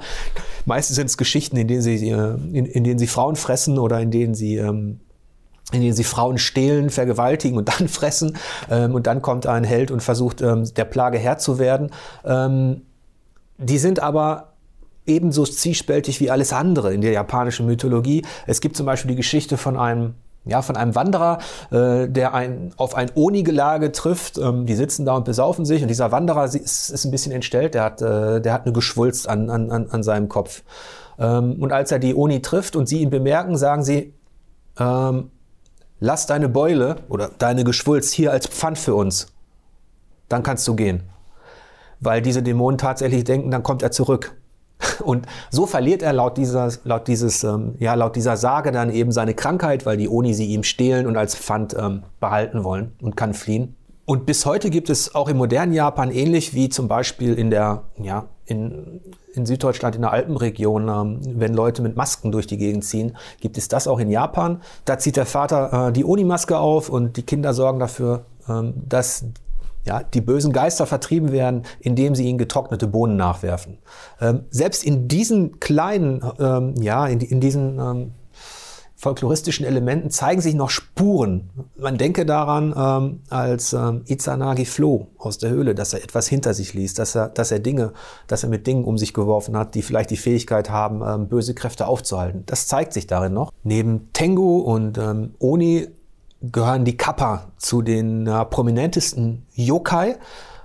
Meistens 0.66 0.98
sind 0.98 1.08
es 1.08 1.18
Geschichten, 1.18 1.58
in 1.58 1.68
denen 1.68 1.82
sie, 1.82 2.10
äh, 2.10 2.36
in, 2.54 2.68
in 2.68 2.84
denen 2.84 3.00
sie 3.00 3.08
Frauen 3.08 3.36
fressen 3.36 3.80
oder 3.80 4.00
in 4.00 4.12
denen 4.12 4.36
sie 4.36 4.58
ähm, 4.58 5.00
in 5.72 5.82
denen 5.82 5.94
sie 5.94 6.04
Frauen 6.04 6.38
stehlen, 6.38 6.90
vergewaltigen 6.90 7.58
und 7.58 7.70
dann 7.70 7.88
fressen. 7.88 8.38
Ähm, 8.70 8.96
und 8.96 9.08
dann 9.08 9.22
kommt 9.22 9.48
ein 9.48 9.64
Held 9.64 9.92
und 9.92 10.02
versucht, 10.02 10.42
ähm, 10.42 10.72
der 10.74 10.86
Plage 10.86 11.18
Herr 11.18 11.38
zu 11.38 11.60
werden. 11.60 11.92
Ähm, 12.26 12.82
die 13.58 13.78
sind 13.78 14.00
aber 14.00 14.54
ebenso 15.06 15.44
zwiespältig 15.44 16.20
wie 16.20 16.32
alles 16.32 16.54
andere 16.54 16.94
in 16.94 17.02
der 17.02 17.12
japanischen 17.12 17.66
Mythologie. 17.66 18.24
Es 18.46 18.62
gibt 18.62 18.78
zum 18.78 18.86
Beispiel 18.86 19.10
die 19.10 19.18
Geschichte 19.18 19.58
von 19.58 19.78
einem 19.78 20.16
ja, 20.46 20.62
von 20.62 20.78
einem 20.78 20.96
Wanderer, 20.96 21.40
äh, 21.70 22.08
der 22.08 22.34
ein, 22.34 22.72
auf 22.78 22.96
ein 22.96 23.12
Oni-Gelage 23.14 23.92
trifft. 23.92 24.38
Ähm, 24.38 24.66
die 24.66 24.74
sitzen 24.74 25.06
da 25.06 25.16
und 25.16 25.26
besaufen 25.26 25.66
sich. 25.66 25.82
Und 25.82 25.90
dieser 25.90 26.12
Wanderer 26.12 26.46
ist, 26.46 26.90
ist 26.90 27.06
ein 27.06 27.12
bisschen 27.12 27.34
entstellt. 27.34 27.74
Der 27.74 27.84
hat, 27.84 28.02
äh, 28.02 28.40
der 28.40 28.54
hat 28.54 28.66
eine 28.66 28.74
Geschwulst 28.74 29.28
an, 29.28 29.50
an, 29.50 29.70
an 29.70 30.02
seinem 30.02 30.30
Kopf. 30.30 30.64
Ähm, 31.20 31.58
und 31.62 31.74
als 31.74 31.92
er 31.92 32.00
die 32.00 32.16
Oni 32.16 32.42
trifft 32.42 32.76
und 32.78 32.88
sie 32.88 33.02
ihn 33.02 33.10
bemerken, 33.10 33.58
sagen 33.58 33.84
sie, 33.84 34.14
ähm, 34.80 35.30
lass 36.00 36.26
deine 36.26 36.50
Beule 36.50 36.98
oder 37.10 37.30
deine 37.38 37.64
Geschwulst 37.64 38.14
hier 38.14 38.32
als 38.32 38.48
Pfand 38.48 38.78
für 38.78 38.96
uns. 38.96 39.28
Dann 40.28 40.44
kannst 40.44 40.68
du 40.68 40.76
gehen. 40.76 41.04
Weil 42.00 42.22
diese 42.22 42.44
Dämonen 42.44 42.78
tatsächlich 42.78 43.24
denken, 43.24 43.52
dann 43.52 43.64
kommt 43.64 43.84
er 43.84 43.92
zurück. 43.92 44.36
Und 45.04 45.28
so 45.50 45.66
verliert 45.66 46.02
er 46.02 46.14
laut 46.14 46.38
dieser, 46.38 46.72
laut 46.84 47.08
dieses, 47.08 47.44
ähm, 47.44 47.76
ja, 47.80 47.94
laut 47.96 48.16
dieser 48.16 48.38
Sage 48.38 48.72
dann 48.72 48.90
eben 48.90 49.12
seine 49.12 49.34
Krankheit, 49.34 49.86
weil 49.86 49.98
die 49.98 50.08
Oni 50.08 50.34
sie 50.34 50.48
ihm 50.48 50.64
stehlen 50.64 51.06
und 51.06 51.18
als 51.18 51.36
Pfand 51.36 51.76
ähm, 51.78 52.04
behalten 52.20 52.64
wollen 52.64 52.94
und 53.02 53.18
kann 53.18 53.34
fliehen. 53.34 53.76
Und 54.06 54.26
bis 54.26 54.46
heute 54.46 54.70
gibt 54.70 54.90
es 54.90 55.14
auch 55.14 55.28
im 55.28 55.38
modernen 55.38 55.74
Japan 55.74 56.12
ähnlich 56.12 56.54
wie 56.54 56.70
zum 56.70 56.88
Beispiel 56.88 57.34
in 57.34 57.50
der, 57.50 57.84
ja, 58.02 58.26
in, 58.50 59.02
in 59.34 59.46
Süddeutschland, 59.46 59.96
in 59.96 60.02
der 60.02 60.12
Alpenregion, 60.12 60.90
ähm, 60.90 61.20
wenn 61.40 61.54
Leute 61.54 61.82
mit 61.82 61.96
Masken 61.96 62.32
durch 62.32 62.48
die 62.48 62.58
Gegend 62.58 62.84
ziehen, 62.84 63.16
gibt 63.40 63.58
es 63.58 63.68
das 63.68 63.88
auch 63.88 64.00
in 64.00 64.10
Japan. 64.10 64.62
Da 64.86 64.98
zieht 64.98 65.16
der 65.16 65.26
Vater 65.26 65.88
äh, 65.88 65.92
die 65.92 66.04
Oni-Maske 66.04 66.58
auf 66.58 66.90
und 66.90 67.18
die 67.18 67.24
Kinder 67.24 67.54
sorgen 67.54 67.80
dafür, 67.80 68.26
ähm, 68.48 68.74
dass 68.88 69.26
ja, 69.86 70.04
die 70.04 70.22
bösen 70.22 70.52
Geister 70.52 70.86
vertrieben 70.86 71.32
werden, 71.32 71.64
indem 71.80 72.16
sie 72.16 72.28
ihnen 72.28 72.38
getrocknete 72.38 72.88
Bohnen 72.88 73.16
nachwerfen. 73.16 73.78
Ähm, 74.20 74.42
selbst 74.50 74.84
in 74.84 75.08
diesen 75.08 75.60
kleinen, 75.60 76.22
ähm, 76.40 76.76
ja, 76.80 77.08
in, 77.08 77.22
in 77.22 77.40
diesen 77.40 77.80
ähm, 77.80 78.12
folkloristischen 79.00 79.66
Elementen 79.66 80.12
zeigen 80.12 80.42
sich 80.42 80.56
noch 80.56 80.70
Spuren. 80.70 81.50
Man 81.78 81.98
denke 81.98 82.26
daran, 82.26 82.74
ähm, 82.76 83.22
als 83.30 83.72
ähm, 83.72 84.02
Izanagi 84.06 84.66
floh 84.66 85.08
aus 85.18 85.38
der 85.38 85.52
Höhle, 85.52 85.74
dass 85.74 85.94
er 85.94 86.04
etwas 86.04 86.28
hinter 86.28 86.54
sich 86.54 86.74
ließ, 86.74 86.96
dass 86.96 87.16
er, 87.16 87.30
dass 87.30 87.52
er 87.52 87.60
Dinge, 87.60 87.94
dass 88.28 88.44
er 88.44 88.50
mit 88.50 88.68
Dingen 88.68 88.84
um 88.84 88.98
sich 88.98 89.14
geworfen 89.14 89.56
hat, 89.56 89.74
die 89.74 89.84
vielleicht 89.84 90.10
die 90.10 90.18
Fähigkeit 90.18 90.70
haben, 90.70 91.02
ähm, 91.02 91.30
böse 91.30 91.54
Kräfte 91.54 91.88
aufzuhalten. 91.88 92.44
Das 92.46 92.68
zeigt 92.68 92.92
sich 92.92 93.08
darin 93.08 93.34
noch. 93.34 93.54
Neben 93.64 94.12
Tengu 94.12 94.60
und 94.60 94.98
ähm, 94.98 95.34
Oni 95.40 95.88
gehören 96.42 96.84
die 96.84 96.98
Kappa 96.98 97.48
zu 97.56 97.82
den 97.82 98.28
äh, 98.28 98.44
prominentesten 98.44 99.46
Yokai. 99.54 100.18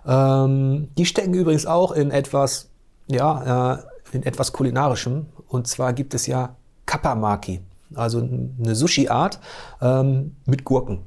Ähm, 0.04 0.88
die 0.98 1.06
stecken 1.06 1.34
übrigens 1.34 1.66
auch 1.66 1.92
in 1.92 2.10
etwas, 2.10 2.68
ja, 3.06 3.74
äh, 3.74 3.78
in 4.10 4.24
etwas 4.24 4.52
kulinarischem. 4.52 5.26
Und 5.46 5.68
zwar 5.68 5.92
gibt 5.92 6.14
es 6.14 6.26
ja 6.26 6.56
Kappamaki 6.84 7.60
also 7.96 8.20
eine 8.20 8.74
Sushi-Art 8.74 9.40
ähm, 9.80 10.36
mit 10.46 10.64
Gurken. 10.64 11.06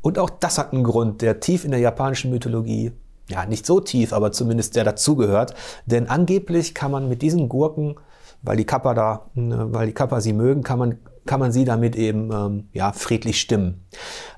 Und 0.00 0.18
auch 0.18 0.30
das 0.30 0.58
hat 0.58 0.72
einen 0.72 0.84
Grund, 0.84 1.22
der 1.22 1.40
tief 1.40 1.64
in 1.64 1.70
der 1.70 1.80
japanischen 1.80 2.30
Mythologie, 2.30 2.92
ja 3.28 3.46
nicht 3.46 3.64
so 3.66 3.80
tief, 3.80 4.12
aber 4.12 4.32
zumindest 4.32 4.76
der 4.76 4.84
dazugehört. 4.84 5.54
Denn 5.86 6.08
angeblich 6.08 6.74
kann 6.74 6.90
man 6.90 7.08
mit 7.08 7.22
diesen 7.22 7.48
Gurken, 7.48 7.96
weil 8.42 8.56
die 8.56 8.64
Kappa 8.66 8.94
da, 8.94 9.30
ne, 9.34 9.68
weil 9.70 9.86
die 9.86 9.94
Kappa 9.94 10.20
sie 10.20 10.32
mögen, 10.32 10.62
kann 10.62 10.78
man 10.78 10.98
kann 11.24 11.38
man 11.38 11.52
sie 11.52 11.64
damit 11.64 11.94
eben 11.94 12.32
ähm, 12.32 12.68
ja 12.72 12.92
friedlich 12.92 13.40
stimmen. 13.40 13.86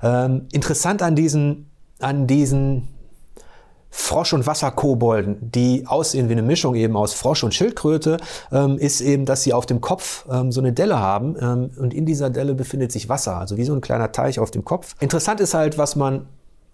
Ähm, 0.03 0.47
interessant 0.51 1.01
an 1.01 1.15
diesen 1.15 1.71
an 1.99 2.27
diesen 2.27 2.87
Frosch- 3.97 4.33
und 4.33 4.45
Wasserkobolden, 4.45 5.37
die 5.51 5.87
aussehen 5.87 6.27
wie 6.27 6.33
eine 6.33 6.41
Mischung 6.41 6.75
eben 6.75 6.97
aus 6.97 7.13
Frosch 7.13 7.45
und 7.45 7.53
Schildkröte, 7.53 8.17
ähm, 8.51 8.77
ist 8.77 8.99
eben, 8.99 9.25
dass 9.25 9.43
sie 9.43 9.53
auf 9.53 9.65
dem 9.65 9.79
Kopf 9.79 10.25
ähm, 10.29 10.51
so 10.51 10.59
eine 10.59 10.73
Delle 10.73 10.99
haben 10.99 11.37
ähm, 11.39 11.71
und 11.79 11.93
in 11.93 12.05
dieser 12.05 12.29
Delle 12.29 12.55
befindet 12.55 12.91
sich 12.91 13.07
Wasser, 13.07 13.37
also 13.37 13.55
wie 13.55 13.63
so 13.63 13.73
ein 13.73 13.79
kleiner 13.79 14.11
Teich 14.11 14.37
auf 14.37 14.51
dem 14.51 14.65
Kopf. 14.65 14.95
Interessant 14.99 15.39
ist 15.39 15.53
halt, 15.53 15.77
was 15.77 15.95
man 15.95 16.27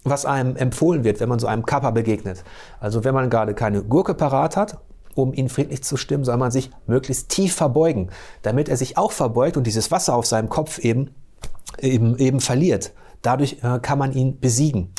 was 0.04 0.26
einem 0.26 0.56
empfohlen 0.56 1.04
wird, 1.04 1.20
wenn 1.20 1.30
man 1.30 1.38
so 1.38 1.46
einem 1.46 1.64
Kappa 1.64 1.92
begegnet. 1.92 2.44
Also 2.80 3.04
wenn 3.04 3.14
man 3.14 3.30
gerade 3.30 3.54
keine 3.54 3.84
Gurke 3.84 4.16
parat 4.16 4.58
hat, 4.58 4.80
um 5.14 5.32
ihn 5.32 5.48
friedlich 5.48 5.84
zu 5.84 5.98
stimmen, 5.98 6.24
soll 6.24 6.38
man 6.38 6.50
sich 6.50 6.72
möglichst 6.88 7.30
tief 7.30 7.54
verbeugen, 7.54 8.10
damit 8.42 8.68
er 8.68 8.78
sich 8.78 8.98
auch 8.98 9.12
verbeugt 9.12 9.58
und 9.58 9.68
dieses 9.68 9.92
Wasser 9.92 10.16
auf 10.16 10.26
seinem 10.26 10.50
Kopf 10.50 10.80
eben, 10.80 11.14
eben, 11.80 12.18
eben 12.18 12.40
verliert. 12.40 12.94
Dadurch 13.22 13.58
äh, 13.62 13.78
kann 13.80 14.00
man 14.00 14.12
ihn 14.12 14.40
besiegen. 14.40 14.92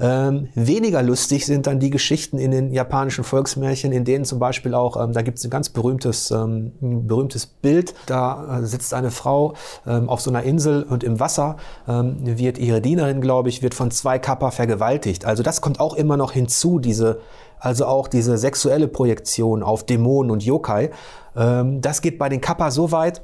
Ähm, 0.00 0.48
weniger 0.54 1.02
lustig 1.02 1.44
sind 1.46 1.66
dann 1.66 1.80
die 1.80 1.90
Geschichten 1.90 2.38
in 2.38 2.50
den 2.50 2.72
japanischen 2.72 3.24
Volksmärchen, 3.24 3.92
in 3.92 4.04
denen 4.04 4.24
zum 4.24 4.38
Beispiel 4.38 4.74
auch, 4.74 5.02
ähm, 5.02 5.12
da 5.12 5.22
gibt 5.22 5.38
es 5.38 5.44
ein 5.44 5.50
ganz 5.50 5.68
berühmtes, 5.68 6.30
ähm, 6.30 6.72
ein 6.80 7.06
berühmtes 7.06 7.46
Bild, 7.46 7.94
da 8.06 8.60
äh, 8.60 8.66
sitzt 8.66 8.94
eine 8.94 9.10
Frau 9.10 9.54
ähm, 9.86 10.08
auf 10.08 10.20
so 10.20 10.30
einer 10.30 10.44
Insel 10.44 10.84
und 10.84 11.02
im 11.02 11.18
Wasser 11.18 11.56
ähm, 11.88 12.16
wird 12.22 12.58
ihre 12.58 12.80
Dienerin, 12.80 13.20
glaube 13.20 13.48
ich, 13.48 13.62
wird 13.62 13.74
von 13.74 13.90
zwei 13.90 14.18
Kappa 14.18 14.50
vergewaltigt. 14.50 15.24
Also 15.24 15.42
das 15.42 15.60
kommt 15.60 15.80
auch 15.80 15.94
immer 15.94 16.16
noch 16.16 16.32
hinzu, 16.32 16.78
diese, 16.78 17.20
also 17.58 17.86
auch 17.86 18.06
diese 18.06 18.38
sexuelle 18.38 18.86
Projektion 18.86 19.62
auf 19.62 19.84
Dämonen 19.84 20.30
und 20.30 20.44
Yokai. 20.44 20.90
Ähm, 21.36 21.80
das 21.80 22.02
geht 22.02 22.18
bei 22.18 22.28
den 22.28 22.40
Kappa 22.40 22.70
so 22.70 22.92
weit, 22.92 23.22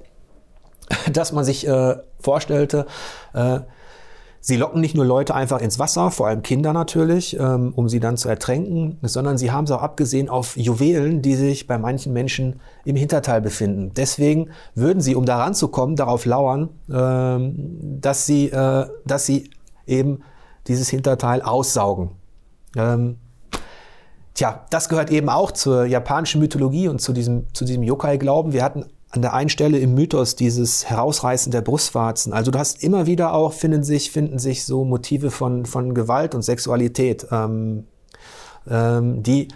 dass 1.12 1.32
man 1.32 1.44
sich 1.44 1.68
äh, 1.68 1.96
vorstellte, 2.18 2.86
äh, 3.32 3.60
Sie 4.46 4.58
locken 4.58 4.82
nicht 4.82 4.94
nur 4.94 5.06
Leute 5.06 5.34
einfach 5.34 5.62
ins 5.62 5.78
Wasser, 5.78 6.10
vor 6.10 6.26
allem 6.26 6.42
Kinder 6.42 6.74
natürlich, 6.74 7.40
ähm, 7.40 7.72
um 7.74 7.88
sie 7.88 7.98
dann 7.98 8.18
zu 8.18 8.28
ertränken, 8.28 8.98
sondern 9.00 9.38
sie 9.38 9.50
haben 9.50 9.64
es 9.64 9.70
auch 9.70 9.80
abgesehen 9.80 10.28
auf 10.28 10.54
Juwelen, 10.58 11.22
die 11.22 11.34
sich 11.34 11.66
bei 11.66 11.78
manchen 11.78 12.12
Menschen 12.12 12.60
im 12.84 12.94
Hinterteil 12.94 13.40
befinden. 13.40 13.92
Deswegen 13.96 14.50
würden 14.74 15.00
sie, 15.00 15.14
um 15.14 15.24
daran 15.24 15.54
zu 15.54 15.68
kommen, 15.68 15.96
darauf 15.96 16.26
lauern, 16.26 16.68
ähm, 16.92 17.54
dass 18.02 18.26
sie, 18.26 18.50
äh, 18.50 18.86
dass 19.06 19.24
sie 19.24 19.48
eben 19.86 20.20
dieses 20.66 20.90
Hinterteil 20.90 21.40
aussaugen. 21.40 22.10
Ähm, 22.76 23.16
tja, 24.34 24.66
das 24.68 24.90
gehört 24.90 25.10
eben 25.10 25.30
auch 25.30 25.52
zur 25.52 25.86
japanischen 25.86 26.42
Mythologie 26.42 26.88
und 26.88 27.00
zu 27.00 27.14
diesem, 27.14 27.46
zu 27.54 27.64
diesem 27.64 27.82
Yokai-Glauben. 27.82 28.52
Wir 28.52 28.62
hatten 28.62 28.84
an 29.14 29.22
der 29.22 29.34
einen 29.34 29.48
Stelle 29.48 29.78
im 29.78 29.94
Mythos 29.94 30.36
dieses 30.36 30.88
Herausreißen 30.88 31.52
der 31.52 31.60
Brustwarzen. 31.60 32.32
Also 32.32 32.50
du 32.50 32.58
hast 32.58 32.82
immer 32.82 33.06
wieder 33.06 33.32
auch, 33.32 33.52
finden 33.52 33.84
sich, 33.84 34.10
finden 34.10 34.38
sich 34.38 34.64
so 34.64 34.84
Motive 34.84 35.30
von, 35.30 35.66
von 35.66 35.94
Gewalt 35.94 36.34
und 36.34 36.42
Sexualität, 36.42 37.26
ähm, 37.30 37.84
ähm, 38.68 39.22
die 39.22 39.48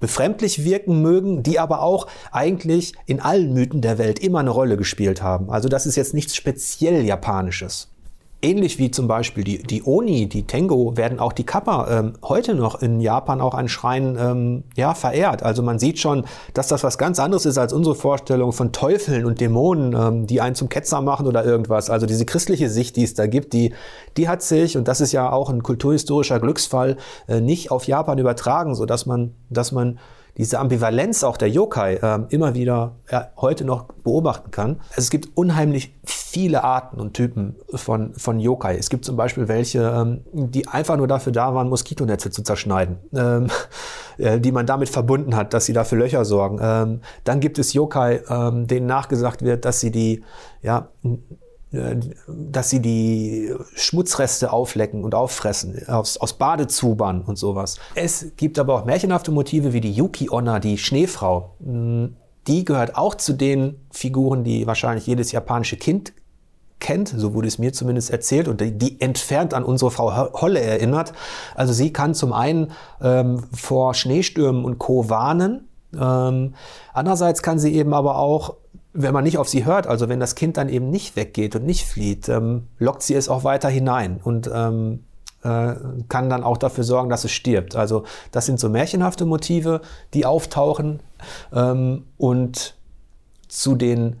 befremdlich 0.00 0.64
wirken 0.64 1.00
mögen, 1.02 1.42
die 1.42 1.58
aber 1.58 1.82
auch 1.82 2.06
eigentlich 2.30 2.94
in 3.06 3.20
allen 3.20 3.52
Mythen 3.52 3.80
der 3.80 3.98
Welt 3.98 4.18
immer 4.18 4.40
eine 4.40 4.50
Rolle 4.50 4.76
gespielt 4.76 5.22
haben. 5.22 5.50
Also 5.50 5.68
das 5.68 5.86
ist 5.86 5.96
jetzt 5.96 6.14
nichts 6.14 6.36
speziell 6.36 7.04
Japanisches 7.04 7.88
ähnlich 8.42 8.78
wie 8.78 8.90
zum 8.90 9.08
Beispiel 9.08 9.44
die, 9.44 9.62
die 9.62 9.82
Oni, 9.84 10.28
die 10.28 10.46
Tengo, 10.46 10.96
werden 10.96 11.18
auch 11.18 11.32
die 11.32 11.44
Kappa 11.44 11.88
ähm, 11.90 12.12
heute 12.22 12.54
noch 12.54 12.80
in 12.82 13.00
Japan 13.00 13.40
auch 13.40 13.54
an 13.54 13.68
Schreien 13.68 14.16
ähm, 14.18 14.64
ja, 14.76 14.94
verehrt. 14.94 15.42
Also 15.42 15.62
man 15.62 15.78
sieht 15.78 15.98
schon, 15.98 16.24
dass 16.54 16.68
das 16.68 16.84
was 16.84 16.98
ganz 16.98 17.18
anderes 17.18 17.46
ist 17.46 17.58
als 17.58 17.72
unsere 17.72 17.94
Vorstellung 17.94 18.52
von 18.52 18.72
Teufeln 18.72 19.24
und 19.24 19.40
Dämonen, 19.40 19.94
ähm, 19.94 20.26
die 20.26 20.40
einen 20.40 20.54
zum 20.54 20.68
Ketzer 20.68 21.00
machen 21.00 21.26
oder 21.26 21.44
irgendwas. 21.44 21.88
Also 21.90 22.06
diese 22.06 22.26
christliche 22.26 22.68
Sicht, 22.68 22.96
die 22.96 23.04
es 23.04 23.14
da 23.14 23.26
gibt, 23.26 23.52
die, 23.52 23.72
die 24.16 24.28
hat 24.28 24.42
sich, 24.42 24.76
und 24.76 24.86
das 24.86 25.00
ist 25.00 25.12
ja 25.12 25.32
auch 25.32 25.48
ein 25.48 25.62
kulturhistorischer 25.62 26.38
Glücksfall, 26.38 26.98
äh, 27.28 27.40
nicht 27.40 27.70
auf 27.70 27.86
Japan 27.86 28.18
übertragen, 28.18 28.74
so 28.74 28.86
dass 28.86 29.06
man, 29.06 29.34
dass 29.50 29.72
man 29.72 29.98
diese 30.36 30.58
Ambivalenz 30.58 31.24
auch 31.24 31.36
der 31.36 31.48
Yokai 31.48 31.94
äh, 31.94 32.18
immer 32.28 32.54
wieder 32.54 32.96
ja, 33.10 33.28
heute 33.36 33.64
noch 33.64 33.84
beobachten 34.04 34.50
kann. 34.50 34.80
Also 34.90 35.00
es 35.02 35.10
gibt 35.10 35.36
unheimlich 35.36 35.94
viele 36.04 36.62
Arten 36.62 37.00
und 37.00 37.14
Typen 37.14 37.56
von, 37.74 38.14
von 38.14 38.38
Yokai. 38.38 38.76
Es 38.76 38.90
gibt 38.90 39.04
zum 39.04 39.16
Beispiel 39.16 39.48
welche, 39.48 39.80
ähm, 39.80 40.20
die 40.32 40.68
einfach 40.68 40.96
nur 40.96 41.08
dafür 41.08 41.32
da 41.32 41.54
waren, 41.54 41.68
Moskitonetze 41.68 42.30
zu 42.30 42.42
zerschneiden, 42.42 42.98
ähm, 43.14 43.46
äh, 44.18 44.38
die 44.38 44.52
man 44.52 44.66
damit 44.66 44.90
verbunden 44.90 45.34
hat, 45.34 45.54
dass 45.54 45.64
sie 45.64 45.72
dafür 45.72 45.98
Löcher 45.98 46.24
sorgen. 46.24 46.58
Ähm, 46.60 47.00
dann 47.24 47.40
gibt 47.40 47.58
es 47.58 47.72
Yokai, 47.72 48.20
ähm, 48.28 48.66
denen 48.66 48.86
nachgesagt 48.86 49.42
wird, 49.42 49.64
dass 49.64 49.80
sie 49.80 49.90
die, 49.90 50.22
ja, 50.60 50.88
dass 52.26 52.70
sie 52.70 52.80
die 52.80 53.54
Schmutzreste 53.74 54.52
auflecken 54.52 55.04
und 55.04 55.14
auffressen 55.14 55.88
aus, 55.88 56.16
aus 56.16 56.34
Badezubern 56.34 57.22
und 57.22 57.36
sowas. 57.36 57.76
Es 57.94 58.32
gibt 58.36 58.58
aber 58.58 58.74
auch 58.74 58.84
märchenhafte 58.84 59.30
Motive 59.30 59.72
wie 59.72 59.80
die 59.80 59.92
Yuki 59.92 60.30
Onna, 60.30 60.60
die 60.60 60.78
Schneefrau. 60.78 61.56
Hm, 61.64 62.16
die 62.46 62.64
gehört 62.64 62.96
auch 62.96 63.14
zu 63.14 63.32
den 63.32 63.80
Figuren, 63.90 64.44
die 64.44 64.66
wahrscheinlich 64.66 65.06
jedes 65.06 65.32
japanische 65.32 65.76
Kind 65.76 66.12
kennt, 66.78 67.08
so 67.08 67.34
wurde 67.34 67.48
es 67.48 67.58
mir 67.58 67.72
zumindest 67.72 68.10
erzählt, 68.10 68.48
und 68.48 68.60
die, 68.60 68.76
die 68.76 69.00
entfernt 69.00 69.54
an 69.54 69.64
unsere 69.64 69.90
Frau 69.90 70.32
Holle 70.40 70.60
erinnert. 70.60 71.12
Also 71.54 71.72
sie 71.72 71.92
kann 71.92 72.14
zum 72.14 72.32
einen 72.32 72.72
ähm, 73.00 73.44
vor 73.52 73.94
Schneestürmen 73.94 74.64
und 74.64 74.78
Co. 74.78 75.08
warnen. 75.08 75.68
Ähm, 75.98 76.54
andererseits 76.92 77.42
kann 77.42 77.58
sie 77.58 77.74
eben 77.74 77.94
aber 77.94 78.18
auch 78.18 78.56
wenn 78.96 79.12
man 79.12 79.24
nicht 79.24 79.38
auf 79.38 79.48
sie 79.48 79.64
hört, 79.64 79.86
also 79.86 80.08
wenn 80.08 80.20
das 80.20 80.34
Kind 80.34 80.56
dann 80.56 80.68
eben 80.68 80.90
nicht 80.90 81.16
weggeht 81.16 81.54
und 81.54 81.64
nicht 81.64 81.84
flieht, 81.84 82.28
ähm, 82.28 82.68
lockt 82.78 83.02
sie 83.02 83.14
es 83.14 83.28
auch 83.28 83.44
weiter 83.44 83.68
hinein 83.68 84.20
und 84.22 84.50
ähm, 84.52 85.04
äh, 85.42 85.74
kann 86.08 86.30
dann 86.30 86.42
auch 86.42 86.56
dafür 86.56 86.82
sorgen, 86.82 87.10
dass 87.10 87.24
es 87.24 87.30
stirbt. 87.30 87.76
Also 87.76 88.04
das 88.32 88.46
sind 88.46 88.58
so 88.58 88.68
märchenhafte 88.68 89.26
Motive, 89.26 89.82
die 90.14 90.26
auftauchen 90.26 91.00
ähm, 91.52 92.04
und 92.16 92.74
zu 93.48 93.76
den 93.76 94.16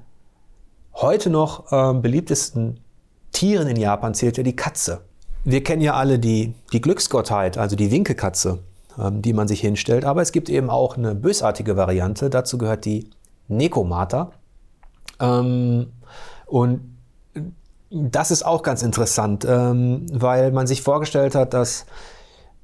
heute 0.94 1.30
noch 1.30 1.72
ähm, 1.72 2.02
beliebtesten 2.02 2.80
Tieren 3.32 3.68
in 3.68 3.76
Japan 3.76 4.14
zählt 4.14 4.36
ja 4.36 4.42
die 4.42 4.56
Katze. 4.56 5.02
Wir 5.44 5.62
kennen 5.62 5.82
ja 5.82 5.94
alle 5.94 6.18
die, 6.18 6.54
die 6.72 6.80
Glücksgottheit, 6.80 7.58
also 7.58 7.76
die 7.76 7.90
Winkekatze, 7.90 8.60
ähm, 8.98 9.22
die 9.22 9.32
man 9.32 9.48
sich 9.48 9.60
hinstellt, 9.60 10.04
aber 10.04 10.22
es 10.22 10.32
gibt 10.32 10.48
eben 10.48 10.70
auch 10.70 10.96
eine 10.96 11.14
bösartige 11.14 11.76
Variante. 11.76 12.30
Dazu 12.30 12.58
gehört 12.58 12.84
die 12.84 13.10
Nekomata. 13.48 14.32
Ähm, 15.20 15.86
und 16.46 16.80
das 17.90 18.30
ist 18.30 18.44
auch 18.44 18.62
ganz 18.62 18.82
interessant, 18.82 19.46
ähm, 19.48 20.06
weil 20.12 20.52
man 20.52 20.66
sich 20.66 20.82
vorgestellt 20.82 21.34
hat, 21.34 21.54
dass 21.54 21.86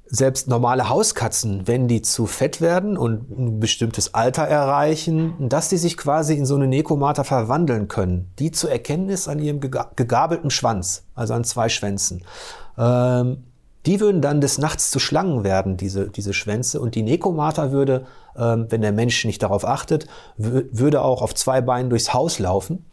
selbst 0.05 0.47
normale 0.47 0.89
Hauskatzen, 0.89 1.65
wenn 1.65 1.87
die 1.87 2.01
zu 2.03 2.27
fett 2.27 2.61
werden 2.61 2.97
und 2.97 3.31
ein 3.31 3.59
bestimmtes 3.59 4.13
Alter 4.13 4.43
erreichen, 4.43 5.49
dass 5.49 5.69
die 5.69 5.77
sich 5.77 5.97
quasi 5.97 6.35
in 6.35 6.45
so 6.45 6.55
eine 6.55 6.67
Nekomata 6.67 7.23
verwandeln 7.23 7.87
können. 7.87 8.31
Die 8.37 8.51
zu 8.51 8.67
erkennen 8.67 9.09
ist 9.09 9.27
an 9.27 9.39
ihrem 9.39 9.59
gegabelten 9.59 10.51
Schwanz, 10.51 11.05
also 11.15 11.33
an 11.33 11.43
zwei 11.45 11.67
Schwänzen. 11.67 12.23
Ähm, 12.77 13.43
die 13.85 13.99
würden 13.99 14.21
dann 14.21 14.39
des 14.39 14.59
Nachts 14.59 14.91
zu 14.91 14.99
Schlangen 14.99 15.43
werden, 15.43 15.77
diese, 15.77 16.09
diese 16.09 16.33
Schwänze. 16.33 16.79
Und 16.79 16.95
die 16.95 17.03
Nekomata 17.03 17.71
würde, 17.71 18.05
wenn 18.35 18.81
der 18.81 18.91
Mensch 18.91 19.25
nicht 19.25 19.43
darauf 19.43 19.65
achtet, 19.65 20.07
würde 20.37 21.01
auch 21.01 21.21
auf 21.21 21.35
zwei 21.35 21.61
Beinen 21.61 21.89
durchs 21.89 22.13
Haus 22.13 22.39
laufen, 22.39 22.85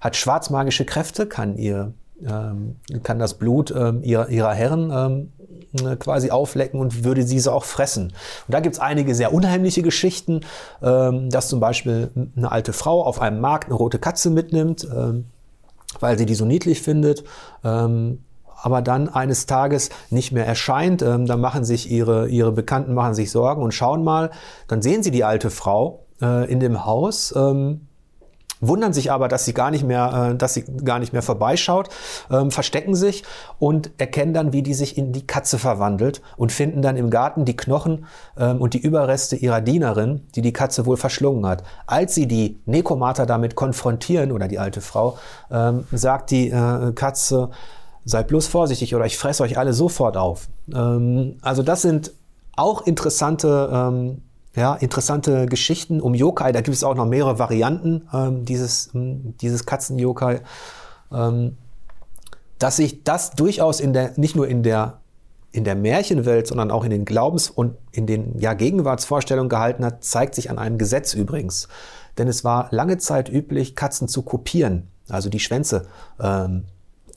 hat 0.00 0.16
schwarzmagische 0.16 0.84
Kräfte, 0.84 1.26
kann 1.26 1.56
ihr 1.56 1.92
ähm, 2.26 2.76
kann 3.02 3.18
das 3.18 3.34
Blut 3.34 3.72
ähm, 3.76 4.02
ihrer, 4.02 4.28
ihrer 4.28 4.54
Herren 4.54 5.30
ähm, 5.74 5.98
quasi 5.98 6.30
auflecken 6.30 6.78
und 6.78 7.04
würde 7.04 7.24
diese 7.24 7.52
auch 7.52 7.64
fressen. 7.64 8.12
Und 8.46 8.54
da 8.54 8.60
gibt 8.60 8.74
es 8.74 8.80
einige 8.80 9.14
sehr 9.14 9.32
unheimliche 9.32 9.82
Geschichten, 9.82 10.40
ähm, 10.82 11.30
dass 11.30 11.48
zum 11.48 11.60
Beispiel 11.60 12.10
eine 12.36 12.52
alte 12.52 12.72
Frau 12.72 13.04
auf 13.04 13.20
einem 13.20 13.40
Markt 13.40 13.66
eine 13.66 13.74
rote 13.74 13.98
Katze 13.98 14.30
mitnimmt, 14.30 14.86
ähm, 14.94 15.26
weil 16.00 16.18
sie 16.18 16.26
die 16.26 16.34
so 16.34 16.44
niedlich 16.44 16.82
findet. 16.82 17.24
Ähm, 17.64 18.22
aber 18.62 18.80
dann 18.80 19.08
eines 19.08 19.46
Tages 19.46 19.90
nicht 20.10 20.32
mehr 20.32 20.46
erscheint. 20.46 21.02
Ähm, 21.02 21.26
dann 21.26 21.40
machen 21.40 21.64
sich 21.64 21.90
ihre, 21.90 22.28
ihre 22.28 22.52
Bekannten 22.52 22.94
machen 22.94 23.14
sich 23.14 23.30
Sorgen 23.30 23.62
und 23.62 23.72
schauen 23.72 24.04
mal. 24.04 24.30
Dann 24.68 24.82
sehen 24.82 25.02
sie 25.02 25.10
die 25.10 25.24
alte 25.24 25.50
Frau 25.50 26.06
äh, 26.22 26.50
in 26.50 26.60
dem 26.60 26.86
Haus. 26.86 27.34
Ähm, 27.36 27.88
wundern 28.62 28.92
sich 28.92 29.12
aber, 29.12 29.28
dass 29.28 29.44
sie 29.44 29.52
gar 29.52 29.70
nicht 29.70 29.84
mehr, 29.84 30.30
äh, 30.32 30.36
dass 30.36 30.54
sie 30.54 30.62
gar 30.62 30.98
nicht 30.98 31.12
mehr 31.12 31.22
vorbeischaut, 31.22 31.90
ähm, 32.30 32.50
verstecken 32.50 32.94
sich 32.94 33.24
und 33.58 33.90
erkennen 33.98 34.32
dann, 34.32 34.52
wie 34.52 34.62
die 34.62 34.74
sich 34.74 34.96
in 34.96 35.12
die 35.12 35.26
Katze 35.26 35.58
verwandelt 35.58 36.22
und 36.36 36.52
finden 36.52 36.80
dann 36.80 36.96
im 36.96 37.10
Garten 37.10 37.44
die 37.44 37.56
Knochen 37.56 38.06
ähm, 38.38 38.60
und 38.60 38.74
die 38.74 38.80
Überreste 38.80 39.36
ihrer 39.36 39.60
Dienerin, 39.60 40.22
die 40.34 40.42
die 40.42 40.52
Katze 40.52 40.86
wohl 40.86 40.96
verschlungen 40.96 41.44
hat. 41.44 41.64
Als 41.86 42.14
sie 42.14 42.26
die 42.26 42.62
Nekomata 42.64 43.26
damit 43.26 43.56
konfrontieren 43.56 44.32
oder 44.32 44.48
die 44.48 44.58
alte 44.58 44.80
Frau, 44.80 45.18
ähm, 45.50 45.84
sagt 45.90 46.30
die 46.30 46.50
äh, 46.50 46.92
Katze, 46.94 47.50
seid 48.04 48.28
bloß 48.28 48.46
vorsichtig 48.46 48.94
oder 48.94 49.06
ich 49.06 49.16
fresse 49.16 49.42
euch 49.42 49.58
alle 49.58 49.72
sofort 49.72 50.16
auf. 50.16 50.48
Ähm, 50.72 51.36
also 51.42 51.62
das 51.62 51.82
sind 51.82 52.12
auch 52.56 52.86
interessante, 52.86 53.70
ähm, 53.72 54.22
ja, 54.54 54.74
interessante 54.74 55.46
Geschichten 55.46 56.00
um 56.00 56.14
Yokai. 56.14 56.52
Da 56.52 56.60
gibt 56.60 56.76
es 56.76 56.84
auch 56.84 56.94
noch 56.94 57.06
mehrere 57.06 57.38
Varianten 57.38 58.08
ähm, 58.12 58.44
dieses, 58.44 58.90
ähm, 58.94 59.34
dieses 59.40 59.64
Katzen-Yokai. 59.66 60.40
Ähm, 61.12 61.56
dass 62.58 62.76
sich 62.76 63.02
das 63.02 63.30
durchaus 63.30 63.80
in 63.80 63.92
der, 63.92 64.12
nicht 64.16 64.36
nur 64.36 64.46
in 64.46 64.62
der, 64.62 65.00
in 65.50 65.64
der 65.64 65.74
Märchenwelt, 65.74 66.46
sondern 66.46 66.70
auch 66.70 66.84
in 66.84 66.90
den 66.90 67.04
Glaubens- 67.04 67.50
und 67.50 67.76
in 67.90 68.06
den 68.06 68.38
ja, 68.38 68.54
Gegenwartsvorstellungen 68.54 69.48
gehalten 69.48 69.84
hat, 69.84 70.04
zeigt 70.04 70.34
sich 70.34 70.48
an 70.50 70.58
einem 70.58 70.78
Gesetz 70.78 71.14
übrigens. 71.14 71.68
Denn 72.18 72.28
es 72.28 72.44
war 72.44 72.68
lange 72.70 72.98
Zeit 72.98 73.28
üblich, 73.30 73.74
Katzen 73.74 74.06
zu 74.06 74.22
kopieren, 74.22 74.88
also 75.08 75.28
die 75.28 75.40
Schwänze 75.40 75.86
ähm, 76.20 76.64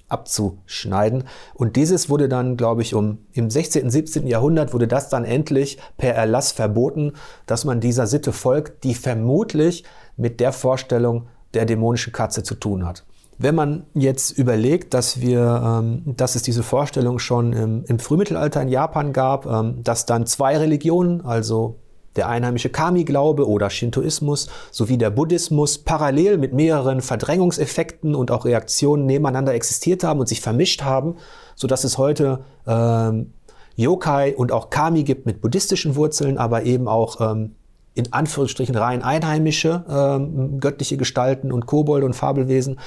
abzuschneiden. 0.08 1.24
Und 1.54 1.76
dieses 1.76 2.10
wurde 2.10 2.30
dann, 2.30 2.58
glaube 2.58 2.82
ich, 2.82 2.94
um 2.94 3.20
im 3.34 3.50
16., 3.50 3.89
17. 3.89 4.28
Jahrhundert 4.28 4.74
wurde 4.74 4.88
das 4.88 5.10
dann 5.10 5.26
endlich 5.26 5.78
per 5.98 6.13
Erlass 6.13 6.52
verboten, 6.52 7.13
dass 7.46 7.65
man 7.65 7.80
dieser 7.80 8.08
Sitte 8.08 8.32
folgt, 8.32 8.84
die 8.84 8.94
vermutlich 8.94 9.84
mit 10.18 10.39
der 10.39 10.52
Vorstellung 10.52 11.28
der 11.54 11.65
dämonischen 11.65 12.13
Katze 12.13 12.44
zu 12.44 12.56
tun 12.56 12.86
hat. 12.86 13.06
Wenn 13.38 13.56
man 13.56 13.86
jetzt 13.94 14.32
überlegt, 14.32 14.94
dass 14.94 15.20
wir, 15.20 15.62
ähm, 15.65 16.04
dass 16.15 16.36
es 16.36 16.44
diese 16.44 16.63
Vorstellung 16.63 17.20
schon 17.20 17.52
im, 17.52 17.84
im 17.86 18.00
Frühmittelalter 18.00 18.62
in 18.62 18.70
Japan 18.70 19.12
gab, 19.12 19.46
ähm, 19.46 19.84
dass 19.84 20.06
dann 20.06 20.26
zwei 20.26 20.58
Religionen, 20.58 21.22
also 21.22 21.76
der 22.15 22.30
einheimische 22.30 22.69
Kami-Glaube 22.69 23.47
oder 23.47 23.69
Shintoismus 23.69 24.47
sowie 24.71 24.97
der 24.97 25.10
Buddhismus 25.10 25.78
parallel 25.78 26.38
mit 26.38 26.54
mehreren 26.54 27.01
Verdrängungseffekten 27.01 28.15
und 28.15 28.32
auch 28.32 28.45
Reaktionen 28.45 29.06
nebeneinander 29.06 29.54
existiert 29.54 30.04
haben 30.04 30.19
und 30.19 30.28
sich 30.28 30.41
vermischt 30.41 30.84
haben, 30.84 31.15
so 31.56 31.67
dass 31.67 31.84
es 31.84 31.97
heute 31.97 32.45
ähm, 32.67 33.34
Yokai 33.75 34.36
und 34.36 34.51
auch 34.51 34.69
Kami 34.69 35.04
gibt 35.04 35.25
mit 35.25 35.41
buddhistischen 35.41 35.95
Wurzeln, 35.95 36.38
aber 36.38 36.63
eben 36.63 36.88
auch 36.88 37.19
ähm, 37.19 37.56
in 37.93 38.12
Anführungsstrichen 38.12 38.75
rein 38.75 39.01
einheimische 39.01 39.84
ähm, 39.89 40.60
göttliche 40.60 40.97
Gestalten 40.97 41.51
und 41.51 41.65
Kobolde 41.65 42.06
und 42.06 42.13
Fabelwesen, 42.13 42.80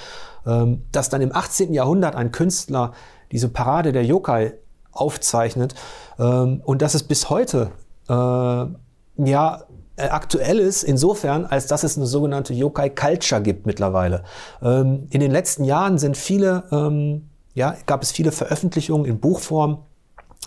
ähm, 0.47 0.83
dass 0.93 1.09
dann 1.09 1.23
im 1.23 1.35
18. 1.35 1.75
Jahrhundert 1.75 2.15
ein 2.15 2.31
Künstler 2.31 2.93
diese 3.33 3.49
Parade 3.49 3.93
der 3.93 4.05
Yokai 4.05 4.55
aufzeichnet 4.93 5.75
ähm, 6.19 6.63
und 6.65 6.83
dass 6.83 6.95
es 6.95 7.03
bis 7.03 7.31
heute 7.31 7.71
äh, 8.09 8.67
ja, 9.19 9.65
äh, 9.97 10.09
aktuell 10.09 10.61
ist, 10.61 10.85
insofern, 10.85 11.45
als 11.45 11.67
dass 11.67 11.83
es 11.83 11.97
eine 11.97 12.07
sogenannte 12.07 12.55
Yokai 12.55 12.89
Culture 12.89 13.43
gibt 13.43 13.67
mittlerweile. 13.67 14.23
Ähm, 14.63 15.09
in 15.11 15.21
den 15.21 15.33
letzten 15.33 15.65
Jahren 15.65 15.99
sind 15.99 16.17
viele, 16.17 16.65
ähm, 16.71 17.29
ja, 17.55 17.75
gab 17.87 18.03
es 18.03 18.13
viele 18.13 18.31
Veröffentlichungen 18.31 19.07
in 19.07 19.19
Buchform. 19.19 19.79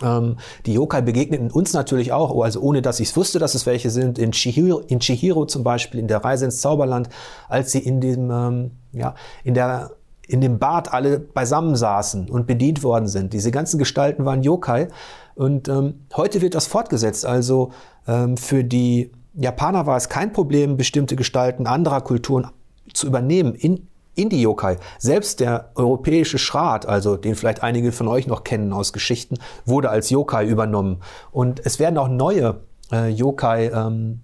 Ähm, 0.01 0.37
die 0.65 0.73
Yokai 0.73 1.01
begegneten 1.01 1.51
uns 1.51 1.73
natürlich 1.73 2.13
auch, 2.13 2.41
also 2.41 2.61
ohne 2.61 2.81
dass 2.81 3.01
ich 3.01 3.09
es 3.09 3.17
wusste, 3.17 3.39
dass 3.39 3.53
es 3.53 3.65
welche 3.65 3.89
sind, 3.89 4.17
in 4.17 4.31
Chihiro, 4.31 4.79
in 4.79 5.01
Chihiro 5.01 5.45
zum 5.45 5.63
Beispiel, 5.63 5.99
in 5.99 6.07
der 6.07 6.23
Reise 6.23 6.45
ins 6.45 6.61
Zauberland, 6.61 7.09
als 7.49 7.73
sie 7.73 7.79
in 7.79 7.99
dem, 7.99 8.31
ähm, 8.31 8.71
ja, 8.93 9.15
in 9.43 9.53
der 9.53 9.91
in 10.31 10.39
dem 10.39 10.59
Bad 10.59 10.93
alle 10.93 11.19
beisammen 11.19 11.75
saßen 11.75 12.29
und 12.29 12.47
bedient 12.47 12.83
worden 12.83 13.07
sind. 13.07 13.33
Diese 13.33 13.51
ganzen 13.51 13.77
Gestalten 13.77 14.23
waren 14.23 14.43
Yokai. 14.43 14.87
Und 15.35 15.67
ähm, 15.67 16.05
heute 16.15 16.41
wird 16.41 16.55
das 16.55 16.67
fortgesetzt. 16.67 17.25
Also 17.25 17.71
ähm, 18.07 18.37
für 18.37 18.63
die 18.63 19.11
Japaner 19.33 19.85
war 19.85 19.97
es 19.97 20.09
kein 20.09 20.33
Problem, 20.33 20.77
bestimmte 20.77 21.15
Gestalten 21.15 21.67
anderer 21.67 22.01
Kulturen 22.01 22.47
zu 22.93 23.07
übernehmen 23.07 23.55
in, 23.55 23.87
in 24.15 24.29
die 24.29 24.41
Yokai. 24.41 24.77
Selbst 24.99 25.39
der 25.39 25.71
europäische 25.75 26.37
Schrat, 26.37 26.85
also 26.85 27.15
den 27.15 27.35
vielleicht 27.35 27.63
einige 27.63 27.91
von 27.91 28.07
euch 28.07 28.27
noch 28.27 28.43
kennen 28.43 28.73
aus 28.73 28.91
Geschichten, 28.91 29.37
wurde 29.65 29.89
als 29.89 30.09
Yokai 30.09 30.45
übernommen. 30.45 31.01
Und 31.31 31.65
es 31.65 31.79
werden 31.79 31.97
auch 31.97 32.09
neue 32.09 32.61
äh, 32.91 33.09
Yokai 33.09 33.69
ähm, 33.69 34.21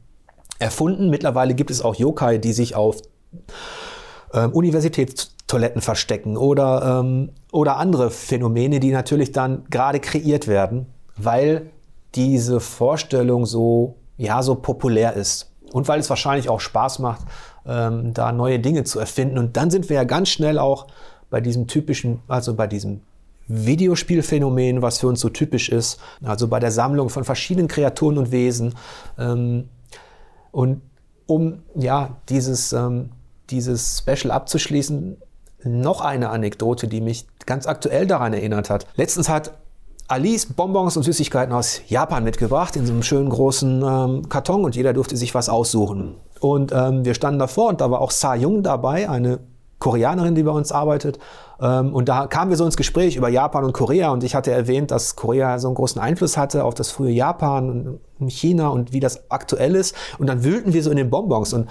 erfunden. 0.60 1.10
Mittlerweile 1.10 1.54
gibt 1.54 1.72
es 1.72 1.82
auch 1.82 1.96
Yokai, 1.96 2.38
die 2.38 2.54
sich 2.54 2.76
auf 2.76 2.98
ähm, 4.34 4.52
Universitätstoiletten 4.52 5.82
verstecken 5.82 6.36
oder, 6.36 7.00
ähm, 7.02 7.32
oder 7.54 7.78
andere 7.78 8.10
Phänomene, 8.12 8.82
die 8.82 8.92
natürlich 8.92 9.32
dann 9.32 9.64
gerade 9.70 10.02
kreiert 10.02 10.48
werden, 10.48 10.88
weil 11.18 11.70
diese 12.16 12.60
Vorstellung 12.60 13.46
so, 13.46 13.96
ja, 14.18 14.42
so 14.42 14.56
populär 14.56 15.14
ist. 15.14 15.52
Und 15.72 15.88
weil 15.88 16.00
es 16.00 16.10
wahrscheinlich 16.10 16.50
auch 16.50 16.60
Spaß 16.60 17.00
macht, 17.00 17.22
ähm, 17.66 18.14
da 18.14 18.32
neue 18.32 18.60
Dinge 18.60 18.84
zu 18.84 19.00
erfinden. 19.00 19.38
Und 19.38 19.58
dann 19.58 19.70
sind 19.70 19.90
wir 19.90 19.98
ja 19.98 20.04
ganz 20.06 20.30
schnell 20.30 20.60
auch 20.60 20.88
bei 21.30 21.42
diesem 21.42 21.68
typischen, 21.68 22.22
also 22.28 22.56
bei 22.56 22.68
diesem 22.68 23.02
Videospielphänomen, 23.48 24.82
was 24.82 25.00
für 25.00 25.08
uns 25.08 25.20
so 25.20 25.30
typisch 25.30 25.70
ist, 25.70 26.00
also 26.24 26.48
bei 26.48 26.60
der 26.60 26.72
Sammlung 26.72 27.10
von 27.10 27.24
verschiedenen 27.24 27.68
Kreaturen 27.68 28.18
und 28.18 28.32
Wesen. 28.32 28.76
Ähm, 29.18 29.70
und 30.52 30.82
um 31.28 31.64
ja 31.76 32.18
dieses, 32.30 32.74
ähm, 32.74 33.12
dieses 33.50 34.00
Special 34.00 34.32
abzuschließen, 34.32 35.18
noch 35.64 36.02
eine 36.02 36.30
Anekdote, 36.30 36.88
die 36.88 37.02
mich 37.02 37.28
ganz 37.46 37.68
aktuell 37.68 38.08
daran 38.08 38.34
erinnert 38.34 38.70
hat. 38.70 38.88
Letztens 38.96 39.28
hat 39.30 39.54
Alice 40.10 40.46
Bonbons 40.46 40.96
und 40.96 41.04
Süßigkeiten 41.04 41.54
aus 41.54 41.82
Japan 41.88 42.24
mitgebracht 42.24 42.78
in 42.78 42.86
so 42.86 42.94
einem 42.94 43.04
schönen 43.04 43.30
großen 43.30 43.84
ähm, 43.86 44.30
Karton 44.30 44.64
und 44.64 44.74
jeder 44.76 44.94
durfte 44.94 45.18
sich 45.18 45.36
was 45.36 45.50
aussuchen. 45.50 46.16
Und 46.40 46.72
ähm, 46.72 47.04
wir 47.04 47.14
standen 47.14 47.40
davor 47.40 47.68
und 47.68 47.82
da 47.82 47.92
war 47.92 48.00
auch 48.00 48.12
Sa 48.12 48.34
Jung 48.34 48.64
dabei, 48.64 49.10
eine 49.10 49.40
Koreanerin, 49.80 50.34
die 50.34 50.44
bei 50.44 50.52
uns 50.52 50.72
arbeitet. 50.72 51.20
Ähm, 51.60 51.94
und 51.94 52.08
da 52.08 52.28
kamen 52.28 52.50
wir 52.50 52.56
so 52.56 52.64
ins 52.64 52.78
Gespräch 52.78 53.18
über 53.18 53.28
Japan 53.28 53.66
und 53.66 53.74
Korea 53.74 54.12
und 54.12 54.24
ich 54.24 54.34
hatte 54.34 54.52
erwähnt, 54.52 54.92
dass 54.92 55.18
Korea 55.18 55.60
so 55.60 55.68
einen 55.68 55.76
großen 55.76 56.02
Einfluss 56.02 56.38
hatte 56.38 56.64
auf 56.64 56.74
das 56.74 56.90
frühe 56.90 57.12
Japan 57.12 58.00
und 58.18 58.32
China 58.32 58.70
und 58.70 58.94
wie 58.94 59.02
das 59.02 59.30
aktuell 59.30 59.76
ist. 59.76 59.94
Und 60.20 60.28
dann 60.28 60.42
wühlten 60.46 60.72
wir 60.72 60.84
so 60.84 60.90
in 60.90 60.98
den 60.98 61.10
Bonbons 61.10 61.52
und 61.52 61.68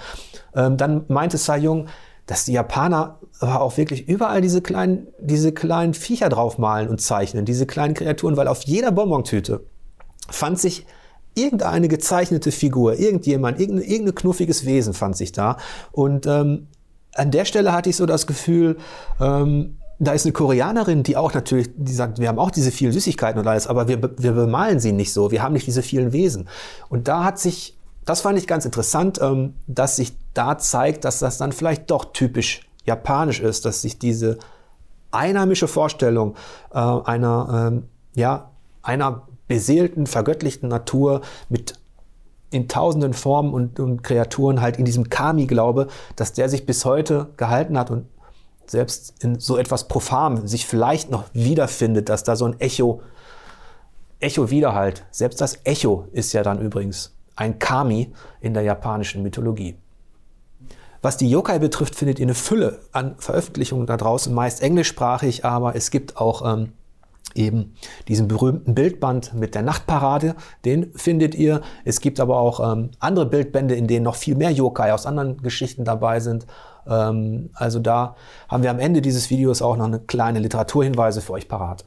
ähm, 0.55 0.77
dann 0.77 1.05
meinte 1.07 1.37
Sa 1.37 1.55
Jung, 1.55 1.87
dass 2.27 2.45
die 2.45 2.51
Japaner 2.51 3.19
aber 3.39 3.61
auch 3.61 3.77
wirklich 3.77 4.07
überall 4.07 4.41
diese 4.41 4.61
kleinen, 4.61 5.07
diese 5.19 5.51
kleinen 5.51 5.93
Viecher 5.93 6.29
draufmalen 6.29 6.89
und 6.89 7.01
zeichnen, 7.01 7.45
diese 7.45 7.65
kleinen 7.65 7.93
Kreaturen, 7.93 8.37
weil 8.37 8.47
auf 8.47 8.63
jeder 8.63 8.91
Bonbontüte 8.91 9.65
fand 10.29 10.59
sich 10.59 10.85
irgendeine 11.33 11.87
gezeichnete 11.87 12.51
Figur, 12.51 12.99
irgendjemand, 12.99 13.59
irgendein, 13.59 13.87
irgendein 13.87 14.15
knuffiges 14.15 14.65
Wesen 14.65 14.93
fand 14.93 15.15
sich 15.15 15.31
da. 15.31 15.57
Und 15.91 16.25
ähm, 16.25 16.67
an 17.13 17.31
der 17.31 17.45
Stelle 17.45 17.71
hatte 17.71 17.89
ich 17.89 17.95
so 17.95 18.05
das 18.05 18.27
Gefühl, 18.27 18.77
ähm, 19.19 19.77
da 19.99 20.11
ist 20.11 20.25
eine 20.25 20.33
Koreanerin, 20.33 21.03
die 21.03 21.17
auch 21.17 21.33
natürlich, 21.33 21.69
die 21.75 21.93
sagt, 21.93 22.19
wir 22.19 22.27
haben 22.27 22.39
auch 22.39 22.51
diese 22.51 22.71
vielen 22.71 22.91
Süßigkeiten 22.91 23.39
und 23.39 23.47
alles, 23.47 23.67
aber 23.67 23.87
wir, 23.87 24.01
wir 24.01 24.31
bemalen 24.33 24.79
sie 24.79 24.91
nicht 24.91 25.13
so, 25.13 25.31
wir 25.31 25.41
haben 25.41 25.53
nicht 25.53 25.65
diese 25.65 25.81
vielen 25.81 26.11
Wesen. 26.11 26.47
Und 26.89 27.07
da 27.07 27.23
hat 27.23 27.39
sich, 27.39 27.76
das 28.07 28.21
fand 28.21 28.39
ich 28.39 28.47
ganz 28.47 28.65
interessant, 28.65 29.19
ähm, 29.21 29.53
dass 29.67 29.97
sich 29.97 30.13
da 30.33 30.57
zeigt, 30.57 31.05
dass 31.05 31.19
das 31.19 31.37
dann 31.37 31.51
vielleicht 31.51 31.91
doch 31.91 32.05
typisch 32.13 32.61
japanisch 32.85 33.41
ist, 33.41 33.65
dass 33.65 33.81
sich 33.81 33.99
diese 33.99 34.37
einheimische 35.11 35.67
Vorstellung 35.67 36.35
äh, 36.71 36.77
einer, 36.77 37.67
ähm, 37.67 37.83
ja, 38.15 38.49
einer 38.81 39.27
beseelten, 39.49 40.07
vergöttlichten 40.07 40.69
Natur 40.69 41.21
mit 41.49 41.73
in 42.49 42.69
tausenden 42.69 43.13
Formen 43.13 43.53
und, 43.53 43.79
und 43.81 44.03
Kreaturen 44.03 44.61
halt 44.61 44.77
in 44.77 44.85
diesem 44.85 45.09
Kami-Glaube, 45.09 45.87
dass 46.15 46.31
der 46.31 46.47
sich 46.47 46.65
bis 46.65 46.85
heute 46.85 47.27
gehalten 47.35 47.77
hat 47.77 47.91
und 47.91 48.05
selbst 48.67 49.21
in 49.21 49.37
so 49.39 49.57
etwas 49.57 49.89
Profan 49.89 50.47
sich 50.47 50.65
vielleicht 50.65 51.11
noch 51.11 51.25
wiederfindet, 51.33 52.07
dass 52.07 52.23
da 52.23 52.37
so 52.37 52.45
ein 52.45 52.57
Echo, 52.61 53.01
Echo 54.21 54.49
Widerhalt, 54.49 55.05
selbst 55.11 55.41
das 55.41 55.59
Echo 55.65 56.07
ist 56.13 56.31
ja 56.31 56.41
dann 56.41 56.61
übrigens 56.61 57.16
ein 57.37 57.59
Kami 57.59 58.11
in 58.41 58.53
der 58.53 58.63
japanischen 58.63 59.23
Mythologie. 59.23 59.77
Was 61.01 61.15
die 61.15 61.29
Yokai 61.29 61.59
betrifft, 61.59 61.95
findet 61.95 62.19
ihr 62.19 62.25
eine 62.25 62.33
Fülle 62.33 62.79
an 62.91 63.15
Veröffentlichungen 63.19 63.85
da 63.85 63.95
draußen, 63.95 64.33
meist 64.33 64.61
englischsprachig, 64.61 65.45
aber 65.45 65.75
es 65.75 65.91
gibt 65.91 66.17
auch 66.17 66.43
ähm, 66.45 66.73
eben 67.35 67.75
diesen 68.07 68.27
berühmten 68.27 68.73
Bildband 68.73 69.33
mit 69.33 69.55
der 69.55 69.61
Nachtparade, 69.61 70.35
den 70.65 70.91
findet 70.95 71.35
ihr. 71.35 71.61
Es 71.85 72.01
gibt 72.01 72.19
aber 72.19 72.37
auch 72.39 72.59
ähm, 72.73 72.91
andere 72.99 73.27
Bildbände, 73.27 73.75
in 73.75 73.87
denen 73.87 74.03
noch 74.03 74.15
viel 74.15 74.35
mehr 74.35 74.51
Yokai 74.51 74.91
aus 74.91 75.05
anderen 75.05 75.41
Geschichten 75.41 75.85
dabei 75.85 76.19
sind. 76.19 76.47
Ähm, 76.87 77.51
also 77.53 77.79
da 77.79 78.15
haben 78.49 78.63
wir 78.63 78.71
am 78.71 78.79
Ende 78.79 79.01
dieses 79.01 79.29
Videos 79.29 79.61
auch 79.61 79.77
noch 79.77 79.85
eine 79.85 79.99
kleine 79.99 80.39
Literaturhinweise 80.39 81.21
für 81.21 81.33
euch 81.33 81.47
parat. 81.47 81.85